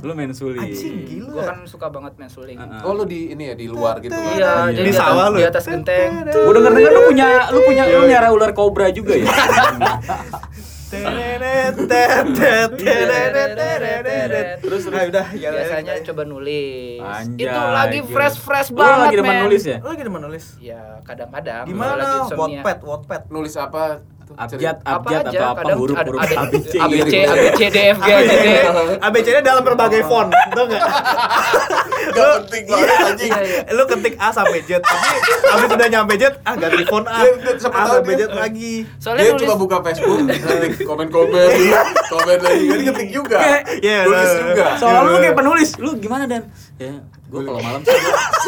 [0.00, 0.60] Lu main suling.
[0.64, 2.56] anjing Gue gila kan suka banget main suling.
[2.56, 2.80] Heeh.
[2.82, 4.12] Oh lu di ini ya di luar gitu.
[4.12, 4.74] Iya, Iya.
[4.74, 5.48] jadi Di sawah lu di ya?
[5.48, 6.10] atas genteng.
[6.26, 9.24] Gua denger denger lu punya lu punya lu nyara ular kobra juga ya.
[10.84, 11.74] Tereret.
[14.64, 17.00] Terus Ah, udah ya biasanya coba nulis.
[17.00, 18.98] Anjay, Itu lagi fresh fresh Lu banget.
[19.00, 19.42] lagi demen men.
[19.44, 19.76] nulis ya?
[19.78, 21.64] lu lagi demen nulis Ya kadang-kadang.
[21.66, 22.18] di kalau lagi.
[22.34, 23.84] Wattpad Wattpad Nulis apa?
[24.24, 24.34] Tuh?
[24.34, 26.72] Abjad, Apa abjad aja, atau apa kadang huruf-huruf ada- ABC.
[26.76, 27.30] ABC, gitu.
[27.30, 28.46] ABC, D, F, G, H, D.
[28.98, 30.82] ABC-nya dalam berbagai font, tau nggak?
[32.06, 33.30] Gak penting banget anjing.
[33.30, 33.60] Iya, iya.
[33.70, 35.08] Lu ketik A sampai Z, tapi
[35.46, 38.14] abis udah nyampe Z, ah ganti font A, Iya, iya, A sampai.
[38.14, 38.72] Z lagi.
[38.96, 41.48] Soalnya Dia cuma buka Facebook, ketik komen-komen,
[42.06, 43.38] komen lagi, kan ketik juga.
[43.78, 44.40] Iya, Tulis iya.
[44.42, 44.66] juga.
[44.76, 45.68] Soalnya lu kayak penulis.
[45.76, 46.42] Lu gimana Dan?
[46.76, 46.94] Ya,
[47.34, 47.98] gua kalau malam sih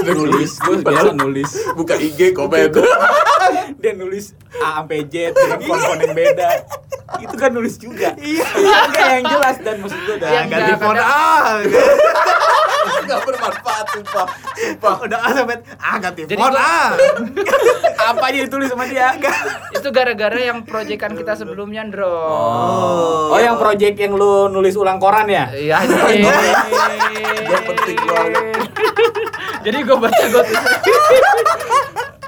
[0.06, 1.50] gua nulis, gua biasa nulis.
[1.74, 2.70] Buka IG, komen.
[3.82, 6.48] Dia nulis A sampai Z dengan font-font yang beda.
[7.18, 8.14] Itu kan nulis juga.
[8.14, 8.46] Iya.
[8.86, 11.26] Enggak yang jelas dan maksud gua Yang dan Ah, ganti font A,
[13.02, 14.26] Gak bermanfaat, sumpah.
[14.54, 14.94] Sumpah.
[14.98, 16.80] udah A sampai ah ganti Jadi font gua- A.
[18.10, 19.12] apa aja ditulis sama dia.
[19.68, 22.06] itu gara-gara yang proyekan kita sebelumnya, Ndro.
[22.06, 23.34] Oh.
[23.34, 25.50] oh, yang project yang lu nulis ulang koran ya?
[25.50, 25.82] Iya.
[27.46, 28.44] Gak penting banget.
[29.66, 30.44] Jadi gue baca gue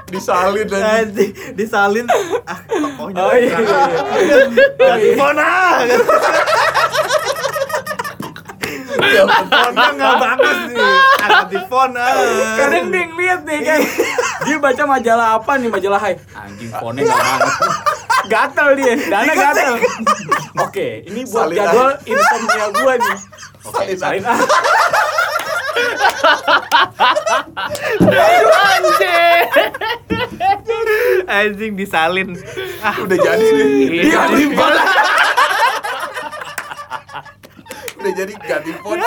[0.09, 0.99] Disalin aja.
[0.99, 2.03] Anjing, disalin
[2.43, 3.57] ah tokohnya Oh iya.
[4.75, 5.85] ganti font A.
[8.99, 10.77] Fontnya nggak bagus nih.
[11.19, 12.07] Ganti font A.
[12.57, 13.79] Kadang dia ngeliat nih kan
[14.43, 17.51] Dia baca majalah apa nih Majalah Hai Anjing fontnya gak banget
[18.29, 19.73] Gatel dia Dana gatel
[20.59, 23.17] Oke ini buat Salin jadwal insomnia gua nih
[23.67, 24.39] Oke Salin ah
[28.09, 29.45] anjing.
[31.29, 32.29] Anjing disalin.
[32.81, 34.09] Ah, Udah jadi nih.
[34.09, 34.75] Iya, Ganti font.
[37.99, 38.97] Udah jadi ganti suwe.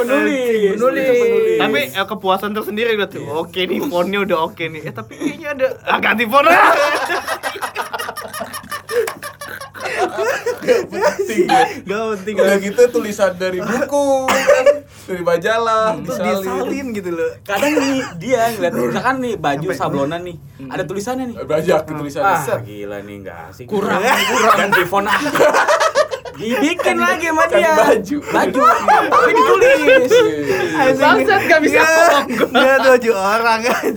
[0.00, 1.58] Penulis Penulis.
[1.60, 3.24] tapi eh, kepuasan tersendiri udah tuh.
[3.44, 4.80] Oke nih fontnya udah oke nih.
[4.88, 6.56] Eh tapi kayaknya ada ah, ganti font A.
[10.60, 11.46] Gak penting.
[11.88, 14.28] Gak penting Udah gitu tulisan dari buku.
[15.10, 16.44] Dari majalah, Terus disalin.
[16.44, 17.30] disalin gitu loh.
[17.42, 20.36] Kadang nih dia ngeliat misalkan nih baju sablonan nih,
[20.70, 21.36] ada tulisannya nih.
[21.42, 22.38] Banyak tulisannya.
[22.46, 23.66] Ah, gila nih enggak asik.
[23.66, 24.56] Kurang, kurang.
[24.60, 25.18] Ganti font ah.
[26.32, 27.74] Dibikin lagi sama dia.
[27.74, 28.16] baju.
[28.22, 28.60] Baju.
[29.06, 30.10] Tapi ditulis.
[30.96, 32.24] Bangsat gak bisa ngomong.
[32.52, 33.90] Dia tuh baju orang kan.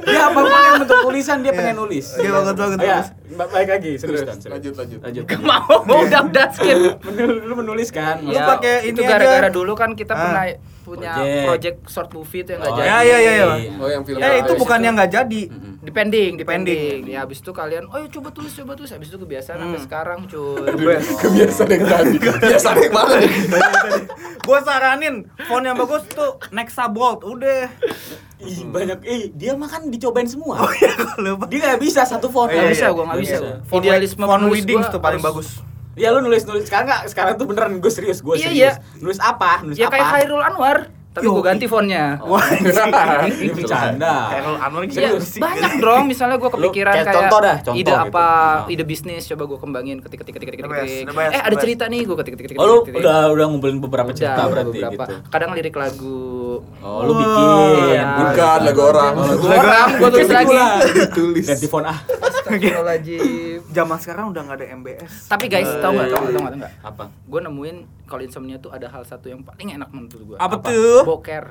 [0.00, 2.06] Dia apa pakai bentuk tulisan dia pengen nulis.
[2.14, 2.78] Dia banget banget.
[2.80, 2.98] Ya,
[3.34, 4.98] ba- baik lagi serius lanjut lanjut.
[5.00, 5.24] Lanjut.
[5.24, 6.76] Gak mau, udah udah skip.
[7.06, 8.20] Menul- Lu menulis kan?
[8.20, 10.20] Lu Ya, pakai itu ini gara-gara dulu kan kita Ah.
[10.20, 10.44] pernah
[10.82, 11.12] punya
[11.44, 11.78] Project.
[11.86, 12.88] short movie itu yang nggak Oh, jadi.
[12.88, 13.46] Ya, ya, ya, ya.
[13.76, 14.18] Oh, yang film.
[14.18, 15.42] Eh itu bukan yang nggak jadi.
[15.88, 17.00] Depending, Depending.
[17.00, 17.00] depending.
[17.08, 18.90] Ya habis itu kalian, oh ya coba tulis, coba tulis.
[18.90, 19.86] Habis itu kebiasaan sampai Hmm.
[19.86, 20.68] sekarang, cuy.
[21.24, 22.16] Kebiasaan yang tadi.
[22.24, 23.16] Kebiasaan yang mana?
[24.38, 27.72] Gue saranin font yang bagus tuh Nexa Bold udah.
[28.38, 28.98] Ih, banyak.
[29.02, 30.60] Eh, dia mah kan dicobain semua.
[30.60, 30.92] Oh iya.
[31.46, 32.46] Dia nggak bisa satu font.
[32.46, 32.92] Nggak Iya, bisa iya.
[32.92, 33.36] gua, nggak bisa.
[33.64, 35.64] Font Idealisme font gua tuh paling bagus.
[35.94, 38.54] Ya lu nulis nulis sekarang nggak sekarang tuh beneran gue serius gue Iya, serius.
[38.78, 39.02] iya.
[39.02, 39.66] Nulis apa?
[39.66, 39.98] Nulis Ya apa?
[39.98, 40.76] kayak Khairul Anwar,
[41.18, 42.04] tapi Yo, gue ganti fontnya.
[42.22, 42.38] Wah,
[43.26, 44.14] Ini bercanda.
[44.58, 45.40] Anwar Iya, gitu sih.
[45.40, 46.06] banyak dong.
[46.06, 47.98] Misalnya gue kepikiran kayak contoh dah, contoh ide gitu.
[48.00, 48.26] apa,
[48.60, 48.70] Oh.
[48.70, 51.04] ide bisnis coba gue kembangin ketik ketik ketik ketik ketik.
[51.10, 52.56] Eh ada cerita nih gue ketik ketik ketik.
[52.56, 55.02] Oh lu udah udah ngumpulin beberapa cerita udah berarti beberapa.
[55.04, 55.14] gitu.
[55.26, 56.62] Kadang lirik lagu.
[56.78, 58.04] Oh lu bikin.
[58.06, 59.12] Bukan lagu orang.
[59.12, 60.56] Oh, lagu Gua orang, gue tulis lagi.
[61.10, 61.44] Tulis.
[61.44, 61.98] Ganti font ah.
[62.48, 63.60] Astagfirullahaladzim.
[63.76, 65.12] Zaman sekarang udah nggak ada MBS.
[65.28, 66.72] Tapi guys, tau nggak, tau nggak, tau nggak, tau nggak?
[66.80, 67.04] Apa?
[67.28, 67.76] Gue nemuin
[68.08, 70.36] kalau insomnia tuh ada hal satu yang paling enak menurut gue.
[70.40, 70.68] Apa, Apa?
[70.72, 71.04] tuh?
[71.04, 71.46] Boker.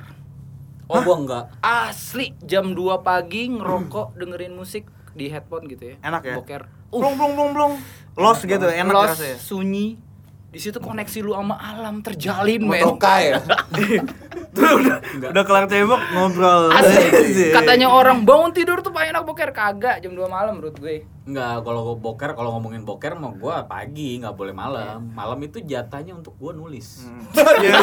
[0.88, 1.44] Oh gua enggak.
[1.60, 5.96] Asli jam 2 pagi ngerokok dengerin musik di headphone gitu ya.
[6.00, 6.34] Enak ya?
[6.40, 6.64] Boker.
[6.88, 7.72] Blung blung blung blung.
[8.16, 9.36] Los gitu, enak Los, rasanya.
[9.36, 10.00] sunyi
[10.48, 12.80] di situ koneksi lu sama alam terjalin men.
[12.80, 13.36] Motoka ya?
[14.58, 14.96] udah
[15.28, 16.72] udah kelar tembok ngobrol.
[16.72, 17.52] Asik.
[17.56, 19.52] katanya orang bangun tidur tuh paling enak boker.
[19.52, 21.04] Kagak jam 2 malam menurut gue.
[21.28, 25.04] Nggak kalau boker kalau ngomongin boker mau gue pagi nggak boleh malam.
[25.04, 25.12] Iya.
[25.20, 27.04] Malam itu jatahnya untuk gue nulis.
[27.04, 27.28] Hmm.
[27.58, 27.80] Iya.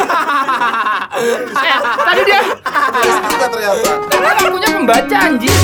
[1.16, 2.40] Eh, tadi dia
[3.46, 5.54] ternyata karena punya pembaca anjing.